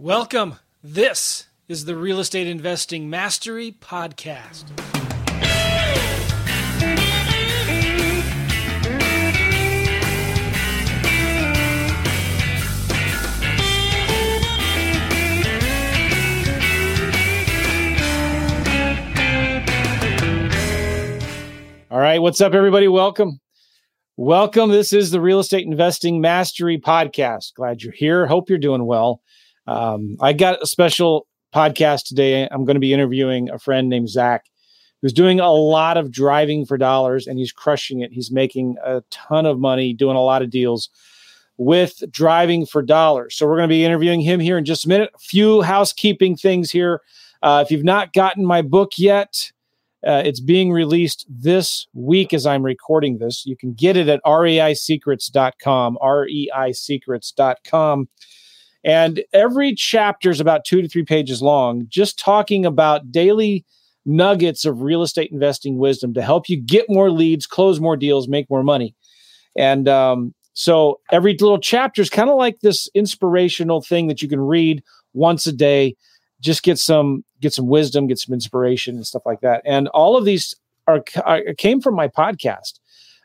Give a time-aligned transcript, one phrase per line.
[0.00, 0.54] Welcome.
[0.80, 4.62] This is the Real Estate Investing Mastery Podcast.
[21.90, 22.86] All right, what's up, everybody?
[22.86, 23.40] Welcome.
[24.16, 24.70] Welcome.
[24.70, 27.54] This is the Real Estate Investing Mastery Podcast.
[27.54, 28.28] Glad you're here.
[28.28, 29.22] Hope you're doing well.
[29.68, 32.48] Um, I got a special podcast today.
[32.50, 34.46] I'm going to be interviewing a friend named Zach
[35.02, 38.12] who's doing a lot of driving for dollars and he's crushing it.
[38.12, 40.88] He's making a ton of money doing a lot of deals
[41.58, 43.36] with driving for dollars.
[43.36, 45.10] So we're going to be interviewing him here in just a minute.
[45.14, 47.02] A few housekeeping things here.
[47.42, 49.52] Uh, if you've not gotten my book yet,
[50.06, 53.44] uh, it's being released this week as I'm recording this.
[53.44, 58.08] You can get it at reisecrets.com, reisecrets.com.
[58.84, 63.64] And every chapter is about two to three pages long, just talking about daily
[64.06, 68.28] nuggets of real estate investing wisdom to help you get more leads, close more deals,
[68.28, 68.94] make more money.
[69.56, 74.28] And um, so every little chapter is kind of like this inspirational thing that you
[74.28, 75.96] can read once a day
[76.40, 79.62] just get some get some wisdom, get some inspiration and stuff like that.
[79.64, 80.54] And all of these
[80.86, 82.80] are, are came from my podcast.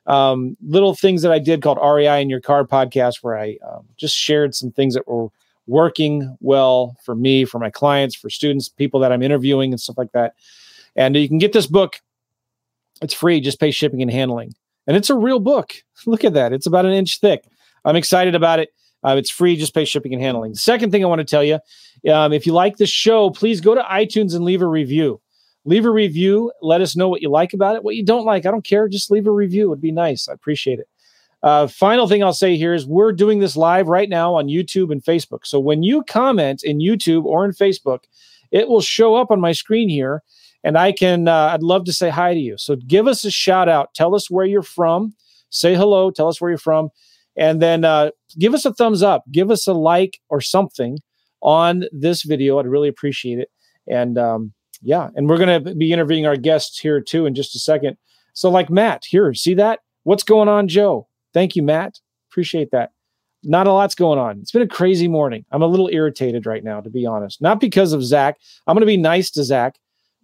[0.06, 3.85] Um, little things that I did called REI in Your Car podcast, where I um,
[3.95, 5.30] just shared some things that were
[5.67, 9.97] working well for me, for my clients, for students, people that I'm interviewing, and stuff
[9.97, 10.36] like that.
[10.95, 12.00] And you can get this book.
[13.02, 13.42] It's free.
[13.42, 14.53] Just pay shipping and handling.
[14.88, 15.73] And it's a real book.
[16.06, 16.53] Look at that.
[16.53, 17.45] It's about an inch thick.
[17.86, 18.69] I'm excited about it.
[19.06, 19.56] Uh, it's free.
[19.56, 20.56] Just pay shipping and handling.
[20.56, 21.59] Second thing I want to tell you
[22.11, 25.22] um, if you like the show, please go to iTunes and leave a review.
[25.66, 26.52] Leave a review.
[26.61, 28.45] Let us know what you like about it, what you don't like.
[28.45, 28.88] I don't care.
[28.88, 29.72] Just leave a review.
[29.72, 30.28] It'd be nice.
[30.28, 30.88] I appreciate it.
[31.44, 34.91] Uh, final thing I'll say here is we're doing this live right now on YouTube
[34.91, 35.45] and Facebook.
[35.45, 38.05] So when you comment in YouTube or in Facebook,
[38.52, 40.23] it will show up on my screen here,
[40.63, 41.27] and I can.
[41.27, 42.58] Uh, I'd love to say hi to you.
[42.58, 43.94] So give us a shout out.
[43.94, 45.16] Tell us where you're from.
[45.50, 46.12] Say hello.
[46.12, 46.90] Tell us where you're from,
[47.35, 49.23] and then uh, give us a thumbs up.
[49.31, 51.00] Give us a like or something
[51.41, 52.57] on this video.
[52.57, 53.50] I'd really appreciate it.
[53.88, 57.56] And um, yeah, and we're going to be interviewing our guests here too in just
[57.56, 57.97] a second.
[58.34, 59.79] So, like Matt, here, see that?
[60.03, 61.07] What's going on, Joe?
[61.33, 61.99] Thank you, Matt.
[62.31, 62.91] Appreciate that.
[63.44, 64.39] Not a lot's going on.
[64.39, 65.45] It's been a crazy morning.
[65.51, 67.41] I'm a little irritated right now, to be honest.
[67.41, 68.38] Not because of Zach.
[68.67, 69.75] I'm going to be nice to Zach.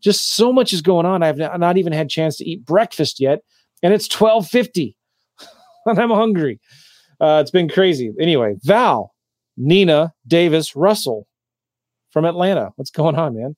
[0.01, 1.21] Just so much is going on.
[1.21, 3.41] I've not even had a chance to eat breakfast yet,
[3.83, 4.95] and it's 12:50,
[5.85, 6.61] and I'm hungry.
[7.19, 8.13] Uh, it's been crazy.
[8.17, 9.13] Anyway, Val,
[9.57, 11.27] Nina Davis Russell
[12.11, 12.71] from Atlanta.
[12.77, 13.57] What's going on, man?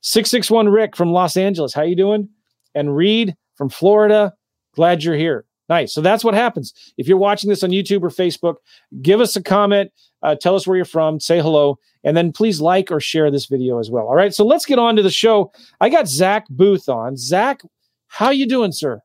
[0.00, 1.74] 661 Rick from Los Angeles.
[1.74, 2.30] How you doing?
[2.74, 4.32] And Reed from Florida.
[4.74, 5.44] Glad you're here.
[5.68, 5.94] Nice.
[5.94, 6.74] So that's what happens.
[6.98, 8.56] If you're watching this on YouTube or Facebook,
[9.00, 9.90] give us a comment,
[10.22, 13.46] uh, tell us where you're from, say hello, and then please like or share this
[13.46, 14.06] video as well.
[14.06, 14.34] All right.
[14.34, 15.52] So let's get on to the show.
[15.80, 17.16] I got Zach Booth on.
[17.16, 17.62] Zach,
[18.08, 19.00] how you doing, sir?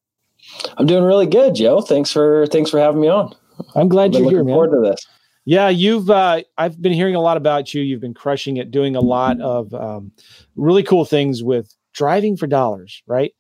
[0.78, 1.82] I'm doing really good, Joe.
[1.82, 3.36] Thanks for thanks for having me on.
[3.76, 4.54] I'm glad you're here, man.
[4.54, 5.06] Forward to this.
[5.46, 6.10] Yeah, you've.
[6.10, 7.82] Uh, I've been hearing a lot about you.
[7.82, 10.12] You've been crushing it, doing a lot of um,
[10.56, 13.34] really cool things with driving for dollars, right?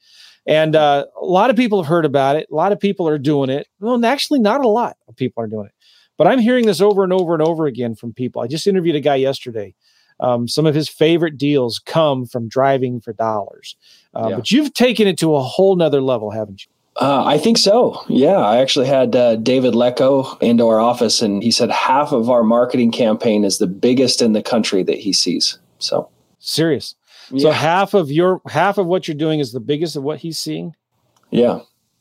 [0.48, 2.48] And uh, a lot of people have heard about it.
[2.52, 3.68] A lot of people are doing it.
[3.80, 5.74] Well, actually, not a lot of people are doing it.
[6.18, 8.42] But I'm hearing this over and over and over again from people.
[8.42, 9.74] I just interviewed a guy yesterday.
[10.20, 13.78] Um, some of his favorite deals come from driving for dollars.
[14.14, 14.36] Uh, yeah.
[14.36, 16.72] But you've taken it to a whole nother level, haven't you?
[16.98, 18.04] Uh, I think so.
[18.10, 22.30] Yeah, I actually had uh, David Lecko into our office, and he said half of
[22.30, 25.58] our marketing campaign is the biggest in the country that he sees.
[25.78, 26.96] So serious.
[27.32, 27.42] Yeah.
[27.44, 30.38] So half of your half of what you're doing is the biggest of what he's
[30.38, 30.76] seeing.
[31.32, 31.60] Yeah.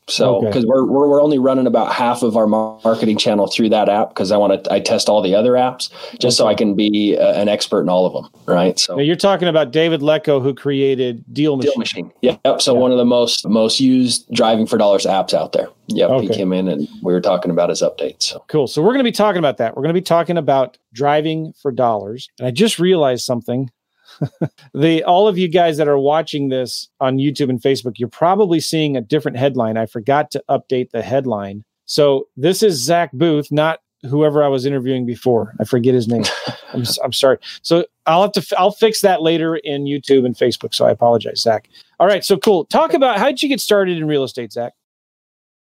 [0.09, 0.67] So because okay.
[0.67, 4.33] we're, we're we're only running about half of our marketing channel through that app because
[4.33, 6.31] I want to I test all the other apps just okay.
[6.31, 8.33] so I can be uh, an expert in all of them.
[8.47, 8.79] Right.
[8.79, 11.71] So now you're talking about David Lecko who created Deal Machine.
[11.73, 12.13] Deal Machine.
[12.23, 12.63] Yep.
[12.63, 12.81] So yeah.
[12.81, 15.69] one of the most most used driving for dollars apps out there.
[15.89, 16.11] Yep.
[16.11, 16.27] Okay.
[16.27, 18.23] He came in and we were talking about his updates.
[18.25, 18.67] So cool.
[18.67, 19.77] So we're going to be talking about that.
[19.77, 22.31] We're going to be talking about driving for dollars.
[22.39, 23.71] And I just realized something
[24.75, 28.61] the all of you guys that are watching this on YouTube and Facebook, you're probably
[28.61, 29.77] seeing a different headline.
[29.77, 31.65] I forgot to update the headline.
[31.87, 35.55] So this is Zach Booth, not whoever I was interviewing before.
[35.61, 36.25] I forget his name.
[36.73, 37.39] I'm, I'm sorry.
[37.63, 40.75] So I'll have to I'll fix that later in YouTube and Facebook.
[40.75, 41.69] So I apologize, Zach.
[41.99, 42.25] All right.
[42.25, 42.65] So cool.
[42.67, 44.75] Talk about how did you get started in real estate, Zach?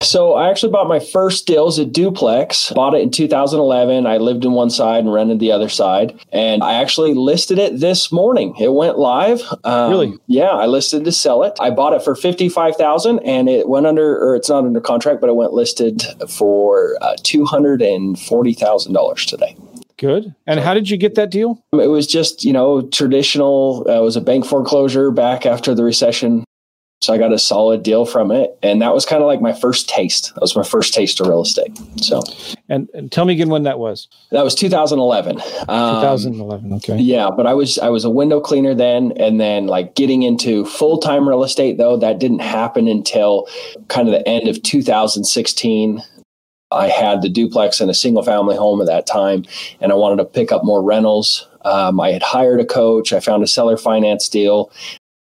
[0.04, 2.72] So I actually bought my first deal as a duplex.
[2.74, 4.06] Bought it in 2011.
[4.06, 6.18] I lived in one side and rented the other side.
[6.32, 8.54] And I actually listed it this morning.
[8.60, 9.42] It went live.
[9.64, 10.14] Um, really?
[10.26, 11.54] Yeah, I listed to sell it.
[11.58, 15.30] I bought it for 55,000 and it went under or it's not under contract, but
[15.30, 19.56] it went listed for uh, $240,000 today.
[19.96, 20.34] Good.
[20.46, 21.62] And how did you get that deal?
[21.72, 23.86] It was just, you know, traditional.
[23.88, 26.44] Uh, it was a bank foreclosure back after the recession.
[27.04, 28.58] So I got a solid deal from it.
[28.62, 30.34] And that was kind of like my first taste.
[30.34, 31.78] That was my first taste of real estate.
[31.96, 32.22] So,
[32.68, 34.08] and, and tell me again when that was.
[34.30, 35.40] That was 2011.
[35.68, 36.72] Um, 2011.
[36.74, 36.96] Okay.
[36.96, 37.28] Yeah.
[37.30, 39.12] But I was, I was a window cleaner then.
[39.18, 43.48] And then like getting into full time real estate, though, that didn't happen until
[43.88, 46.02] kind of the end of 2016.
[46.70, 49.44] I had the duplex and a single family home at that time,
[49.80, 51.46] and I wanted to pick up more rentals.
[51.64, 53.12] Um, I had hired a coach.
[53.12, 54.72] I found a seller finance deal,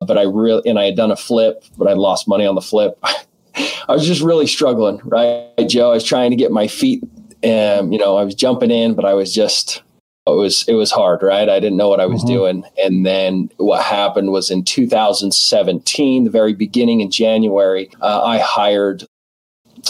[0.06, 2.60] but I really and I had done a flip, but I lost money on the
[2.60, 2.98] flip.
[3.04, 5.90] I was just really struggling, right, Joe?
[5.90, 7.02] I was trying to get my feet,
[7.42, 9.82] and you know, I was jumping in, but I was just
[10.26, 11.48] it was it was hard, right?
[11.48, 12.34] I didn't know what I was mm-hmm.
[12.34, 18.38] doing, and then what happened was in 2017, the very beginning in January, uh, I
[18.38, 19.06] hired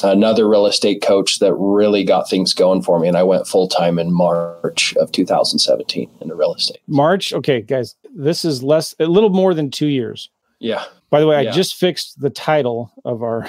[0.02, 3.08] another real estate coach that really got things going for me.
[3.08, 6.78] And I went full time in March of 2017 into real estate.
[6.86, 7.32] March.
[7.32, 10.30] Okay, guys, this is less, a little more than two years.
[10.58, 10.84] Yeah.
[11.10, 11.50] By the way, yeah.
[11.50, 13.48] I just fixed the title of our,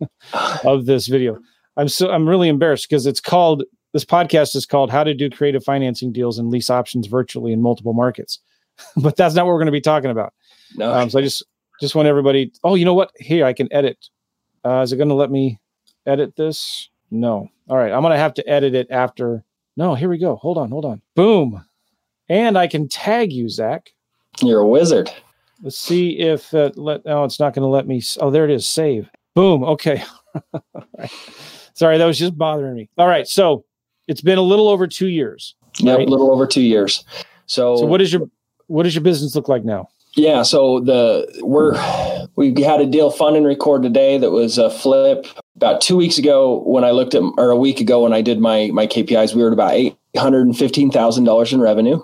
[0.64, 1.38] of this video.
[1.76, 5.30] I'm so, I'm really embarrassed because it's called, this podcast is called How to Do
[5.30, 8.38] Creative Financing Deals and Lease Options Virtually in Multiple Markets.
[8.96, 10.34] but that's not what we're going to be talking about.
[10.76, 10.92] No.
[10.92, 11.42] Um, so I just,
[11.80, 13.10] just want everybody, oh, you know what?
[13.16, 14.08] Here, I can edit.
[14.64, 15.58] Uh, is it going to let me
[16.06, 16.88] edit this?
[17.10, 17.48] No.
[17.68, 17.92] All right.
[17.92, 19.44] I'm going to have to edit it after.
[19.76, 20.36] No, here we go.
[20.36, 20.70] Hold on.
[20.70, 21.02] Hold on.
[21.14, 21.64] Boom.
[22.28, 23.92] And I can tag you, Zach.
[24.40, 25.10] You're a wizard.
[25.62, 27.02] Let's see if it let.
[27.06, 28.02] Oh, it's not going to let me.
[28.20, 28.66] Oh, there it is.
[28.66, 29.08] Save.
[29.34, 29.62] Boom.
[29.62, 30.02] Okay.
[31.74, 32.88] Sorry, that was just bothering me.
[32.98, 33.26] All right.
[33.26, 33.64] So
[34.08, 35.54] it's been a little over two years.
[35.78, 36.06] Yeah, right?
[36.06, 37.04] a little over two years.
[37.46, 38.28] So, so what is your
[38.66, 39.88] what does your business look like now?
[40.14, 41.72] Yeah, so the we're
[42.36, 45.26] we had a deal fund and record today that was a flip
[45.56, 48.38] about two weeks ago when I looked at or a week ago when I did
[48.38, 52.00] my my KPIs, we were at about eight hundred and fifteen thousand dollars in revenue.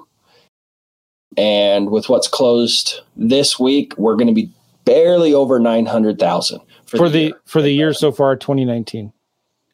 [1.36, 4.50] And with what's closed this week, we're going to be
[4.84, 9.12] barely over nine hundred thousand for, for, the, for the year so far, twenty nineteen.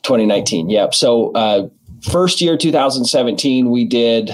[0.05, 0.95] 2019, yep.
[0.95, 1.69] So uh,
[2.03, 4.31] first year, 2017, we did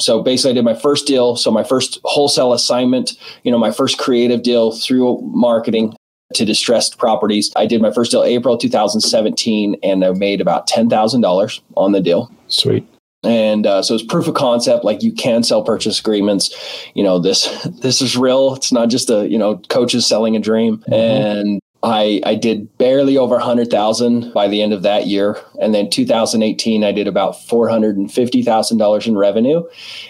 [0.00, 1.36] so basically I did my first deal.
[1.36, 3.12] So my first wholesale assignment,
[3.44, 5.94] you know, my first creative deal through marketing
[6.34, 7.52] to distressed properties.
[7.54, 12.28] I did my first deal April 2017 and I made about $10,000 on the deal.
[12.48, 12.84] Sweet.
[13.24, 16.54] And uh, so it's proof of concept, like you can sell purchase agreements.
[16.94, 17.46] You know, this
[17.80, 18.54] this is real.
[18.54, 20.78] It's not just a, you know, coaches selling a dream.
[20.78, 20.92] Mm-hmm.
[20.92, 25.38] And I, I did barely over 100,000 by the end of that year.
[25.60, 29.62] And then 2018, I did about $450,000 in revenue.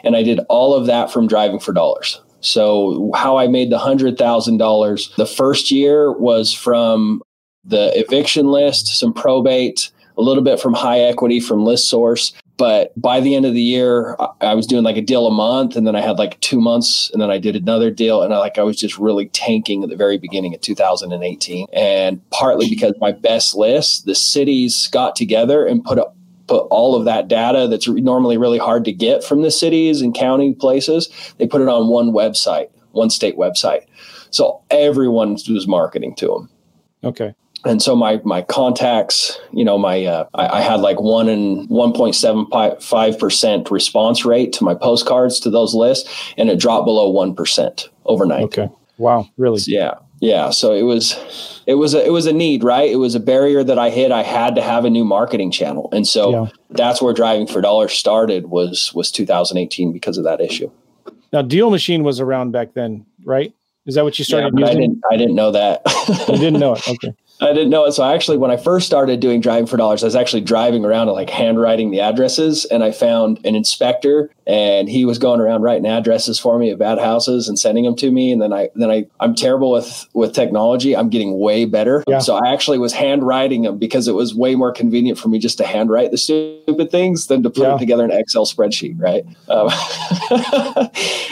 [0.05, 2.21] And I did all of that from driving for dollars.
[2.41, 7.23] So, how I made the $100,000 the first year was from
[7.65, 12.93] the eviction list, some probate, a little bit from high equity from list source, but
[13.01, 15.87] by the end of the year i was doing like a deal a month and
[15.87, 18.59] then i had like two months and then i did another deal and i like
[18.59, 23.13] i was just really tanking at the very beginning of 2018 and partly because my
[23.13, 26.17] best list the cities got together and put up
[26.47, 30.15] put all of that data that's normally really hard to get from the cities and
[30.15, 31.09] county places
[31.39, 33.85] they put it on one website one state website.
[34.31, 36.51] So everyone was marketing to them
[37.03, 41.29] okay and so my my contacts, you know, my uh, I, I, had like one
[41.29, 42.47] and one point seven
[42.81, 47.35] five percent response rate to my postcards to those lists, and it dropped below one
[47.35, 48.45] percent overnight.
[48.45, 49.59] Okay, wow, really?
[49.59, 50.51] So, yeah, yeah.
[50.51, 52.91] So it was it was a, it was a need, right?
[52.91, 54.13] It was a barrier that I hit.
[54.13, 56.51] I had to have a new marketing channel, and so yeah.
[56.71, 60.71] that's where driving for dollars started was was 2018 because of that issue.
[61.33, 63.53] Now, Deal Machine was around back then, right?
[63.87, 64.77] Is that what you started yeah, using?
[64.77, 65.83] I didn't, I didn't know that.
[65.85, 66.83] I didn't know it.
[66.89, 67.15] Okay.
[67.45, 67.93] I didn't know it.
[67.93, 71.09] So actually, when I first started doing driving for dollars, I was actually driving around
[71.09, 75.63] and like handwriting the addresses, and I found an inspector, and he was going around
[75.63, 78.31] writing addresses for me at bad houses and sending them to me.
[78.31, 80.97] And then I, then I, I'm terrible with with technology.
[80.97, 82.05] I'm getting way better.
[82.07, 82.19] Yeah.
[82.19, 85.59] So I actually was handwriting them because it was way more convenient for me just
[85.59, 87.69] to handwrite the stupid things than to put yeah.
[87.71, 89.25] them together in an Excel spreadsheet, right?
[89.49, 89.71] Um,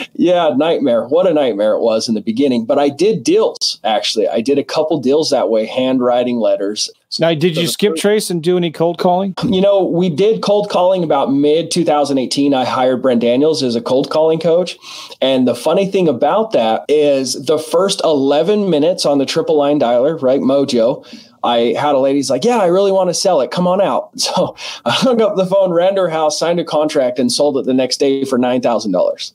[0.13, 1.05] yeah, nightmare.
[1.07, 2.65] What a nightmare it was in the beginning.
[2.65, 4.27] But I did deals actually.
[4.27, 6.89] I did a couple deals that way, handwriting letters.
[7.19, 9.35] Now, did you skip trace and do any cold calling?
[9.43, 12.53] You know, we did cold calling about mid 2018.
[12.53, 14.77] I hired Brent Daniels as a cold calling coach.
[15.21, 19.79] And the funny thing about that is the first 11 minutes on the triple line
[19.79, 20.41] dialer, right?
[20.41, 21.05] Mojo,
[21.43, 23.51] I had a lady's like, Yeah, I really want to sell it.
[23.51, 24.11] Come on out.
[24.23, 24.55] So
[24.85, 27.65] I hung up the phone, ran to her house, signed a contract, and sold it
[27.65, 29.33] the next day for $9,000.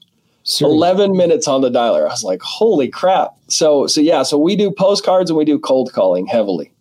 [0.61, 2.06] 11 minutes on the dialer.
[2.06, 3.37] I was like, holy crap.
[3.49, 6.73] So, so yeah, so we do postcards and we do cold calling heavily.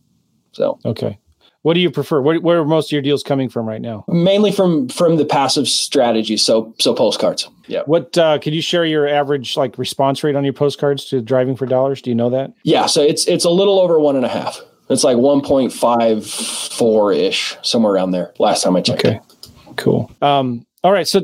[0.57, 1.19] So, okay.
[1.61, 2.19] What do you prefer?
[2.19, 4.05] Where, where are most of your deals coming from right now?
[4.07, 6.35] Mainly from from the passive strategy.
[6.37, 7.47] So so postcards.
[7.67, 7.81] Yeah.
[7.85, 11.55] What uh, could you share your average like response rate on your postcards to driving
[11.55, 12.01] for dollars?
[12.01, 12.53] Do you know that?
[12.63, 12.85] Yeah.
[12.87, 14.61] So it's it's a little over one and a half.
[14.89, 18.33] It's like one point five four ish, somewhere around there.
[18.39, 19.05] Last time I checked.
[19.05, 19.15] Okay.
[19.17, 19.49] It.
[19.75, 20.09] Cool.
[20.21, 20.65] Um.
[20.83, 21.07] All right.
[21.07, 21.21] So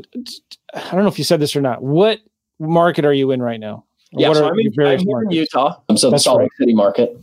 [0.74, 1.82] I don't know if you said this or not.
[1.82, 2.20] What
[2.60, 3.84] market are you in right now?
[4.12, 5.72] Yeah, what so I'm, in, I'm in Utah.
[5.72, 6.58] So That's the Salt Lake right.
[6.58, 7.16] City market.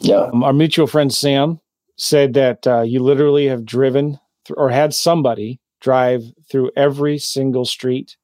[0.00, 0.30] Yeah.
[0.32, 1.60] Um, our mutual friend Sam
[1.96, 7.64] said that uh, you literally have driven th- or had somebody drive through every single
[7.64, 8.16] street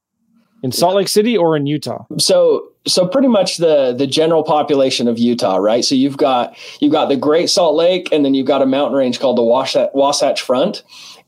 [0.63, 2.05] in Salt Lake City or in Utah.
[2.19, 5.85] So so pretty much the the general population of Utah, right?
[5.85, 8.97] So you've got you've got the Great Salt Lake, and then you've got a mountain
[8.97, 10.83] range called the Wasatch, Wasatch Front,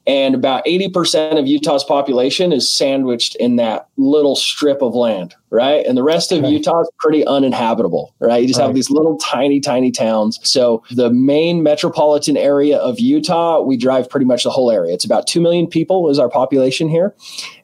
[0.07, 5.85] and about 80% of Utah's population is sandwiched in that little strip of land, right?
[5.87, 6.51] And the rest of okay.
[6.51, 8.43] Utah is pretty uninhabitable, right?
[8.43, 8.67] You just right.
[8.67, 10.39] have these little tiny, tiny towns.
[10.43, 14.93] So the main metropolitan area of Utah, we drive pretty much the whole area.
[14.93, 17.15] It's about 2 million people is our population here.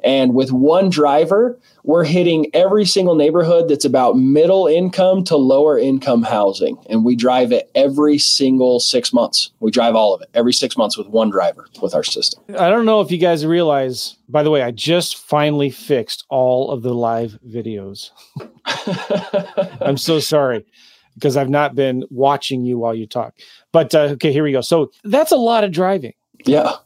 [0.03, 5.79] And with one driver, we're hitting every single neighborhood that's about middle income to lower
[5.79, 6.79] income housing.
[6.89, 9.53] And we drive it every single six months.
[9.61, 12.43] We drive all of it every six months with one driver with our system.
[12.59, 16.71] I don't know if you guys realize, by the way, I just finally fixed all
[16.71, 17.39] of the live
[17.75, 18.11] videos.
[19.81, 20.65] I'm so sorry
[21.15, 23.35] because I've not been watching you while you talk.
[23.73, 24.61] But uh, okay, here we go.
[24.61, 26.15] So that's a lot of driving.
[26.45, 26.77] Yeah.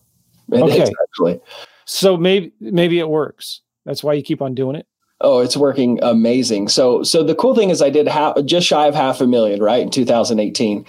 [0.52, 0.90] okay.
[1.08, 1.40] Actually.
[1.84, 3.62] So maybe maybe it works.
[3.84, 4.86] That's why you keep on doing it.
[5.20, 6.68] Oh, it's working amazing.
[6.68, 9.60] So, so the cool thing is, I did half, just shy of half a million,
[9.60, 10.86] right, in 2018,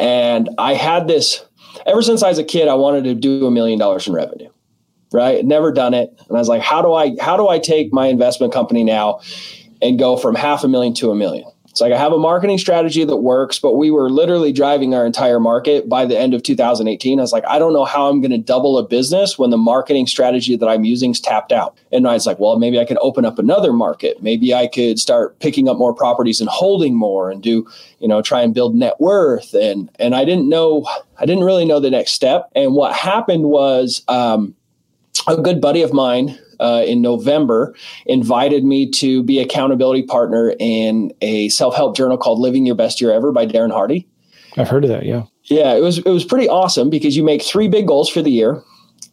[0.00, 1.44] and I had this
[1.86, 2.66] ever since I was a kid.
[2.66, 4.48] I wanted to do a million dollars in revenue,
[5.12, 5.44] right?
[5.44, 8.06] Never done it, and I was like, how do I, how do I take my
[8.06, 9.20] investment company now
[9.80, 11.50] and go from half a million to a million?
[11.78, 15.06] It's like I have a marketing strategy that works, but we were literally driving our
[15.06, 17.20] entire market by the end of 2018.
[17.20, 19.58] I was like, I don't know how I'm going to double a business when the
[19.58, 21.78] marketing strategy that I'm using is tapped out.
[21.92, 24.20] And I was like, well, maybe I could open up another market.
[24.20, 27.64] Maybe I could start picking up more properties and holding more and do,
[28.00, 29.54] you know, try and build net worth.
[29.54, 30.84] And and I didn't know,
[31.20, 32.50] I didn't really know the next step.
[32.56, 34.56] And what happened was um,
[35.26, 37.74] a good buddy of mine uh, in November
[38.06, 43.00] invited me to be accountability partner in a self help journal called Living Your Best
[43.00, 44.06] Year Ever by Darren Hardy.
[44.56, 45.04] I've heard of that.
[45.04, 45.24] Yeah.
[45.44, 48.30] Yeah, it was it was pretty awesome because you make three big goals for the
[48.30, 48.62] year.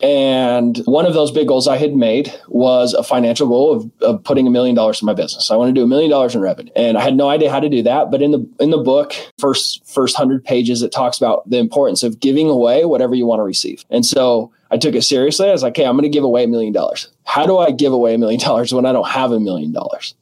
[0.02, 4.24] And one of those big goals I had made was a financial goal of, of
[4.26, 5.50] putting a million dollars in my business.
[5.50, 6.72] I want to do a million dollars in revenue.
[6.76, 8.12] And I had no idea how to do that.
[8.12, 12.04] But in the in the book, first first hundred pages, it talks about the importance
[12.04, 13.86] of giving away whatever you want to receive.
[13.90, 15.48] And so I took it seriously.
[15.48, 17.10] I was like, hey, I'm going to give away a million dollars.
[17.24, 20.16] How do I give away a million dollars when I don't have a million dollars?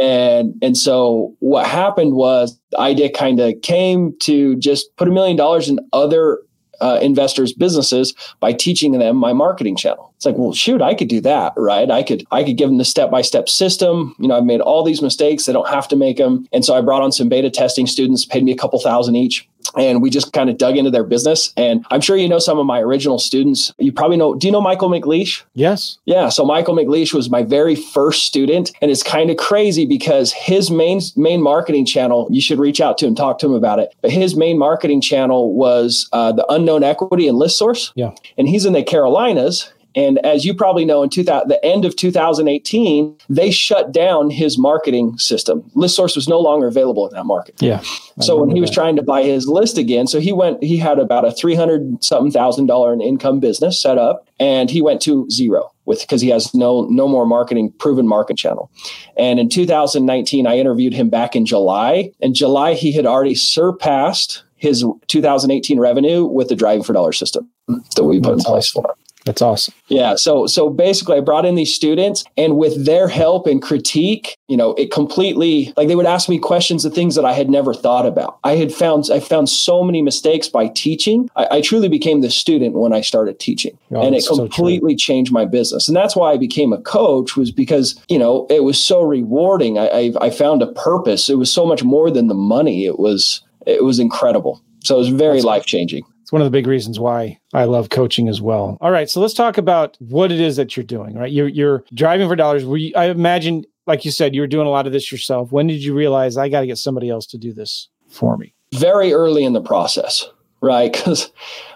[0.00, 5.10] And and so what happened was the idea kind of came to just put a
[5.10, 6.40] million dollars in other
[6.80, 10.12] uh, investors' businesses by teaching them my marketing channel.
[10.16, 11.90] It's like, well, shoot, I could do that, right?
[11.90, 14.14] I could I could give them the step by step system.
[14.18, 16.46] You know, I've made all these mistakes; they don't have to make them.
[16.52, 19.48] And so I brought on some beta testing students, paid me a couple thousand each,
[19.76, 21.52] and we just kind of dug into their business.
[21.56, 23.72] And I'm sure you know some of my original students.
[23.78, 24.34] You probably know.
[24.34, 25.42] Do you know Michael McLeish?
[25.54, 25.98] Yes.
[26.04, 26.28] Yeah.
[26.28, 30.70] So Michael McLeish was my very first student, and it's kind of crazy because his
[30.70, 32.28] main main marketing channel.
[32.30, 33.94] You should reach out to him, talk to him about it.
[34.00, 37.92] But his main marketing channel was uh, the unknown equity and list source.
[37.94, 38.12] Yeah.
[38.36, 41.96] And he's in the Carolinas, and as you probably know, in 2000, the end of
[41.96, 45.70] 2018, they shut down his marketing system.
[45.74, 47.54] List source was no longer available in that market.
[47.60, 47.80] Yeah.
[48.18, 50.76] I so when he was trying to buy his list again, so he went, he
[50.76, 55.00] had about a 300 something thousand dollar in income business set up and he went
[55.02, 58.70] to zero with because he has no no more marketing proven market channel.
[59.16, 62.12] And in 2019, I interviewed him back in July.
[62.20, 67.48] In July, he had already surpassed his 2018 revenue with the driving for dollar system
[67.96, 68.96] that we put in place for him.
[69.28, 69.74] That's awesome.
[69.88, 70.14] Yeah.
[70.14, 74.56] So so basically I brought in these students and with their help and critique, you
[74.56, 77.74] know, it completely like they would ask me questions of things that I had never
[77.74, 78.38] thought about.
[78.42, 81.28] I had found I found so many mistakes by teaching.
[81.36, 83.76] I, I truly became the student when I started teaching.
[83.90, 85.88] Oh, and it completely so changed my business.
[85.88, 89.78] And that's why I became a coach was because, you know, it was so rewarding.
[89.78, 91.28] I, I, I found a purpose.
[91.28, 92.86] It was so much more than the money.
[92.86, 94.62] It was it was incredible.
[94.84, 97.88] So it was very life changing it's one of the big reasons why I love
[97.88, 98.76] coaching as well.
[98.82, 101.16] All right, so let's talk about what it is that you're doing.
[101.16, 102.66] Right, you're you're driving for dollars.
[102.66, 105.52] We, I imagine, like you said, you were doing a lot of this yourself.
[105.52, 108.52] When did you realize I got to get somebody else to do this for me?
[108.74, 110.28] Very early in the process.
[110.60, 110.92] Right?
[110.98, 111.30] Because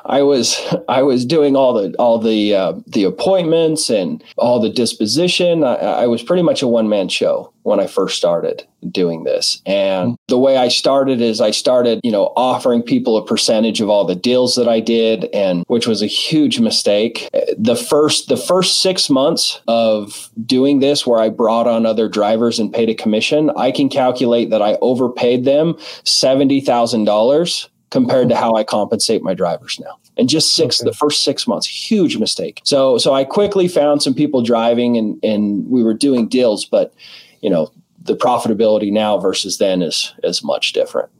[0.04, 4.70] I was I was doing all the all the uh, the appointments and all the
[4.70, 5.64] disposition.
[5.64, 9.62] I, I was pretty much a one man show when I first started doing this.
[9.64, 13.88] And the way I started is I started, you know, offering people a percentage of
[13.88, 17.28] all the deals that I did, and which was a huge mistake.
[17.56, 22.58] The first the first six months of doing this, where I brought on other drivers
[22.58, 28.26] and paid a commission, I can calculate that I overpaid them seventy thousand dollars compared
[28.30, 29.99] to how I compensate my drivers now.
[30.16, 30.90] And just six, okay.
[30.90, 32.62] the first six months, huge mistake.
[32.64, 36.94] So, so I quickly found some people driving and, and we were doing deals, but
[37.42, 37.70] you know,
[38.00, 41.11] the profitability now versus then is, is much different.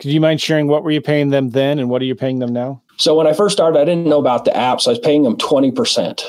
[0.00, 2.40] Could you mind sharing what were you paying them then and what are you paying
[2.40, 2.82] them now?
[2.96, 4.80] So when I first started, I didn't know about the app.
[4.80, 6.22] So I was paying them 20%.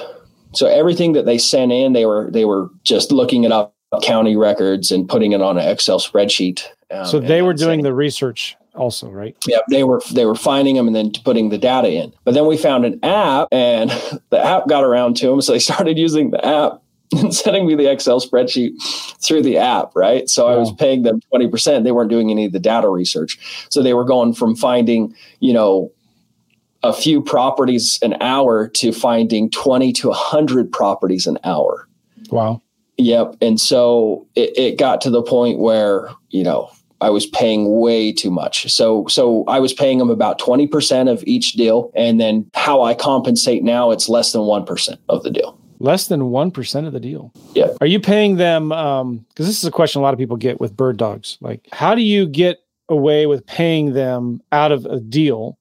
[0.53, 4.35] So everything that they sent in, they were, they were just looking it up county
[4.35, 6.63] records and putting it on an Excel spreadsheet.
[6.91, 9.35] Um, so they were doing the research also, right?
[9.47, 12.13] Yeah, they were they were finding them and then putting the data in.
[12.23, 13.89] But then we found an app, and
[14.29, 17.75] the app got around to them, so they started using the app and sending me
[17.75, 18.71] the Excel spreadsheet
[19.21, 20.29] through the app, right?
[20.29, 21.83] So I was paying them 20%.
[21.83, 23.67] They weren't doing any of the data research.
[23.69, 25.91] So they were going from finding, you know,
[26.81, 31.87] a few properties an hour to finding 20 to 100 properties an hour.
[32.29, 32.61] Wow.
[32.97, 33.37] Yep.
[33.41, 36.69] And so it, it got to the point where, you know,
[37.03, 38.71] I was paying way too much.
[38.71, 42.93] So so I was paying them about 20% of each deal and then how I
[42.93, 45.59] compensate now it's less than 1% of the deal.
[45.79, 47.33] Less than 1% of the deal.
[47.53, 47.73] Yeah.
[47.81, 50.61] Are you paying them um cuz this is a question a lot of people get
[50.61, 51.37] with bird dogs.
[51.41, 55.57] Like how do you get away with paying them out of a deal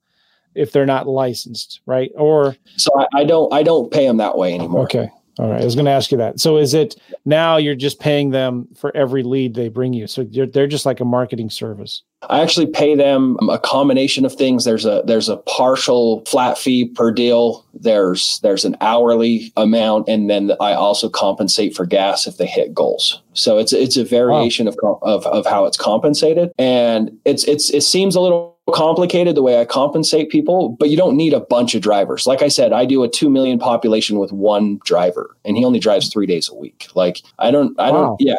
[0.55, 2.13] if they're not licensed, right?
[2.15, 4.85] Or So I, I don't I don't pay them that way anymore.
[4.85, 5.11] Okay.
[5.39, 6.41] All right, I was going to ask you that.
[6.41, 10.07] So, is it now you're just paying them for every lead they bring you?
[10.07, 12.03] So they're just like a marketing service.
[12.29, 14.65] I actually pay them a combination of things.
[14.65, 17.65] There's a there's a partial flat fee per deal.
[17.75, 22.75] There's there's an hourly amount, and then I also compensate for gas if they hit
[22.75, 23.21] goals.
[23.33, 25.01] So it's it's a variation wow.
[25.03, 29.42] of, of of how it's compensated, and it's it's it seems a little complicated the
[29.42, 32.26] way I compensate people, but you don't need a bunch of drivers.
[32.26, 35.81] Like I said, I do a 2 million population with one driver and he only
[35.81, 36.88] drives 3 days a week.
[36.95, 38.00] Like I don't I wow.
[38.00, 38.37] don't yeah.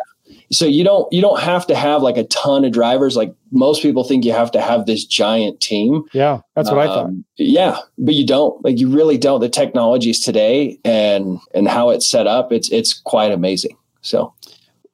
[0.51, 3.81] So you don't you don't have to have like a ton of drivers like most
[3.81, 6.03] people think you have to have this giant team.
[6.13, 7.05] Yeah, that's what um, I thought.
[7.05, 8.63] Um, yeah, but you don't.
[8.63, 9.41] Like you really don't.
[9.41, 13.77] The technologies today and and how it's set up, it's it's quite amazing.
[14.01, 14.33] So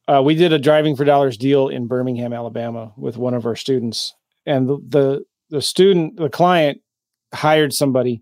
[0.07, 3.55] uh, we did a driving for dollars deal in Birmingham, Alabama, with one of our
[3.55, 4.15] students,
[4.49, 6.81] and the, the the student the client
[7.33, 8.21] hired somebody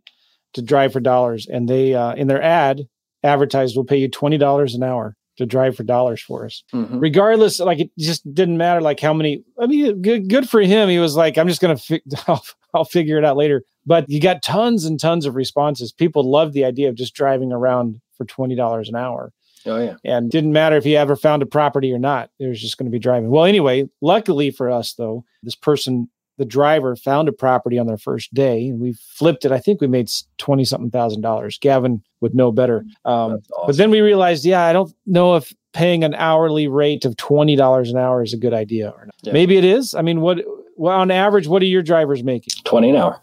[0.54, 2.88] to drive for dollars and they uh, in their ad
[3.24, 7.00] advertised we'll pay you $20 an hour to drive for dollars for us mm-hmm.
[7.00, 10.90] regardless like it just didn't matter like how many i mean good, good for him
[10.90, 14.20] he was like i'm just gonna fi- I'll, I'll figure it out later but you
[14.20, 18.26] got tons and tons of responses people loved the idea of just driving around for
[18.26, 19.32] $20 an hour
[19.66, 19.96] Oh yeah.
[20.06, 22.30] And didn't matter if he ever found a property or not.
[22.40, 23.30] It was just going to be driving.
[23.30, 27.98] Well, anyway, luckily for us though, this person the driver found a property on their
[27.98, 29.52] first day and we flipped it.
[29.52, 31.58] I think we made 20 something thousand dollars.
[31.58, 32.86] Gavin would know better.
[33.06, 33.42] Um, awesome.
[33.66, 37.90] But then we realized, yeah, I don't know if paying an hourly rate of $20
[37.90, 39.16] an hour is a good idea or not.
[39.22, 39.34] Yeah.
[39.34, 39.94] Maybe it is.
[39.94, 40.40] I mean, what,
[40.76, 42.54] well, on average, what are your drivers making?
[42.64, 43.22] 20 an hour.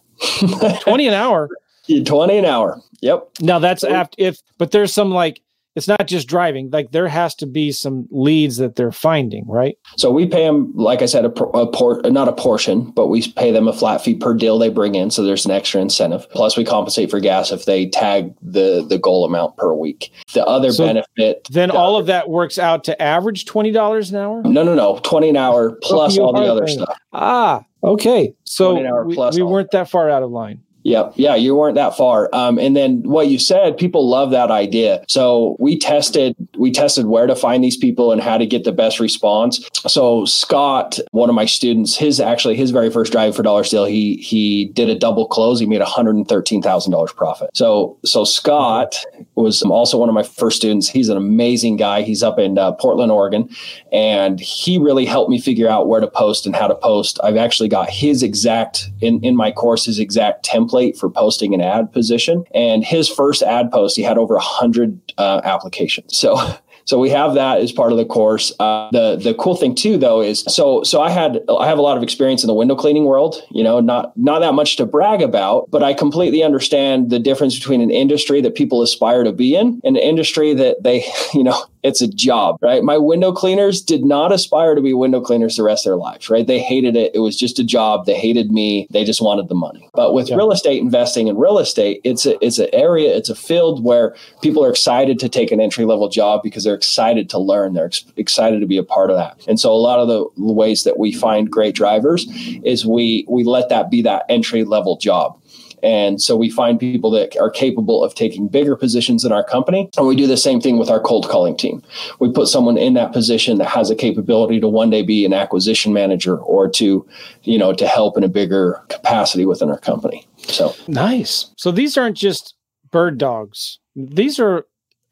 [0.80, 1.48] 20 an hour.
[2.04, 2.80] 20 an hour.
[3.00, 3.28] Yep.
[3.40, 5.40] Now that's after if, but there's some like
[5.74, 9.76] it's not just driving like there has to be some leads that they're finding right?
[9.96, 13.26] So we pay them like i said a, a por- not a portion but we
[13.32, 16.28] pay them a flat fee per deal they bring in so there's an extra incentive.
[16.30, 20.12] Plus we compensate for gas if they tag the the goal amount per week.
[20.32, 24.10] The other so benefit then the all other, of that works out to average $20
[24.10, 24.42] an hour?
[24.42, 26.96] No no no 20 an hour plus all the other stuff.
[27.12, 28.34] Ah okay.
[28.44, 31.14] So we, we weren't that far out of line Yep.
[31.16, 32.28] Yeah, you weren't that far.
[32.34, 35.02] Um, and then what you said, people love that idea.
[35.08, 38.72] So we tested, we tested where to find these people and how to get the
[38.72, 39.66] best response.
[39.86, 43.86] So Scott, one of my students, his actually his very first drive for dollar deal,
[43.86, 45.58] he he did a double close.
[45.58, 47.50] He made $113,000 profit.
[47.54, 48.96] So so Scott
[49.36, 50.86] was also one of my first students.
[50.86, 52.02] He's an amazing guy.
[52.02, 53.48] He's up in uh, Portland, Oregon,
[53.90, 57.18] and he really helped me figure out where to post and how to post.
[57.24, 61.54] I've actually got his exact in in my course his exact template template for posting
[61.54, 62.44] an ad position.
[62.54, 66.16] And his first ad post, he had over 100 uh, applications.
[66.16, 66.36] So
[66.86, 68.52] so we have that as part of the course.
[68.58, 71.82] Uh, the the cool thing too, though, is so so I had I have a
[71.82, 73.42] lot of experience in the window cleaning world.
[73.50, 77.58] You know, not not that much to brag about, but I completely understand the difference
[77.58, 81.44] between an industry that people aspire to be in and an industry that they you
[81.44, 82.82] know It's a job, right?
[82.82, 86.30] My window cleaners did not aspire to be window cleaners the rest of their lives,
[86.30, 86.46] right?
[86.46, 87.14] They hated it.
[87.14, 88.06] It was just a job.
[88.06, 88.86] They hated me.
[88.90, 89.90] They just wanted the money.
[89.92, 90.36] But with yeah.
[90.36, 94.16] real estate investing in real estate, it's a it's an area, it's a field where
[94.40, 97.74] people are excited to take an entry level job because they're excited to learn.
[97.74, 99.44] They're ex- excited to be a part of that.
[99.46, 102.26] And so a lot of the ways that we find great drivers
[102.64, 105.38] is we we let that be that entry level job.
[105.84, 109.90] And so we find people that are capable of taking bigger positions in our company.
[109.98, 111.82] And we do the same thing with our cold calling team.
[112.20, 115.34] We put someone in that position that has a capability to one day be an
[115.34, 117.06] acquisition manager or to,
[117.42, 120.26] you know, to help in a bigger capacity within our company.
[120.38, 121.52] So nice.
[121.58, 122.54] So these aren't just
[122.90, 123.78] bird dogs.
[123.94, 124.66] These are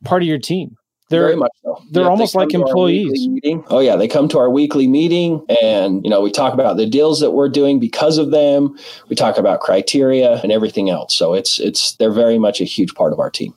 [0.05, 0.77] part of your team.
[1.13, 1.81] They're very much so.
[1.91, 3.29] They're almost they like employees.
[3.69, 6.87] Oh yeah, they come to our weekly meeting, and you know we talk about the
[6.87, 8.77] deals that we're doing because of them.
[9.09, 11.15] We talk about criteria and everything else.
[11.15, 13.55] So it's it's they're very much a huge part of our team.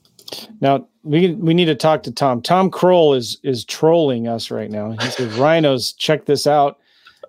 [0.61, 2.41] Now we we need to talk to Tom.
[2.41, 4.91] Tom Krol is is trolling us right now.
[4.91, 6.79] He says, "Rhinos, check this out."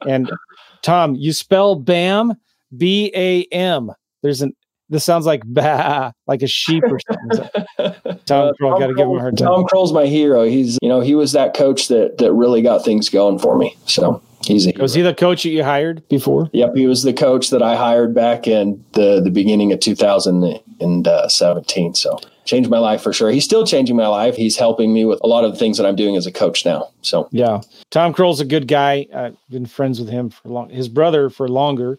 [0.07, 0.31] And
[0.83, 2.35] Tom, you spell BAM
[2.77, 3.93] B A M.
[4.23, 4.55] There's an
[4.89, 7.51] this sounds like bah, like a sheep or something.
[8.27, 9.49] Tom Krol, uh, got to give him a hard time.
[9.49, 10.45] Tom Krol's my hero.
[10.45, 13.77] He's, you know, he was that coach that that really got things going for me.
[13.87, 14.83] So he's a hero.
[14.83, 16.49] Was he the coach that you hired before?
[16.53, 21.95] Yep, he was the coach that I hired back in the the beginning of 2017.
[21.95, 23.31] So changed my life for sure.
[23.31, 24.37] He's still changing my life.
[24.37, 26.65] He's helping me with a lot of the things that I'm doing as a coach
[26.65, 26.91] now.
[27.03, 29.07] So yeah, Tom Krol's a good guy.
[29.13, 30.71] I've been friends with him for long.
[30.71, 31.99] His brother for longer.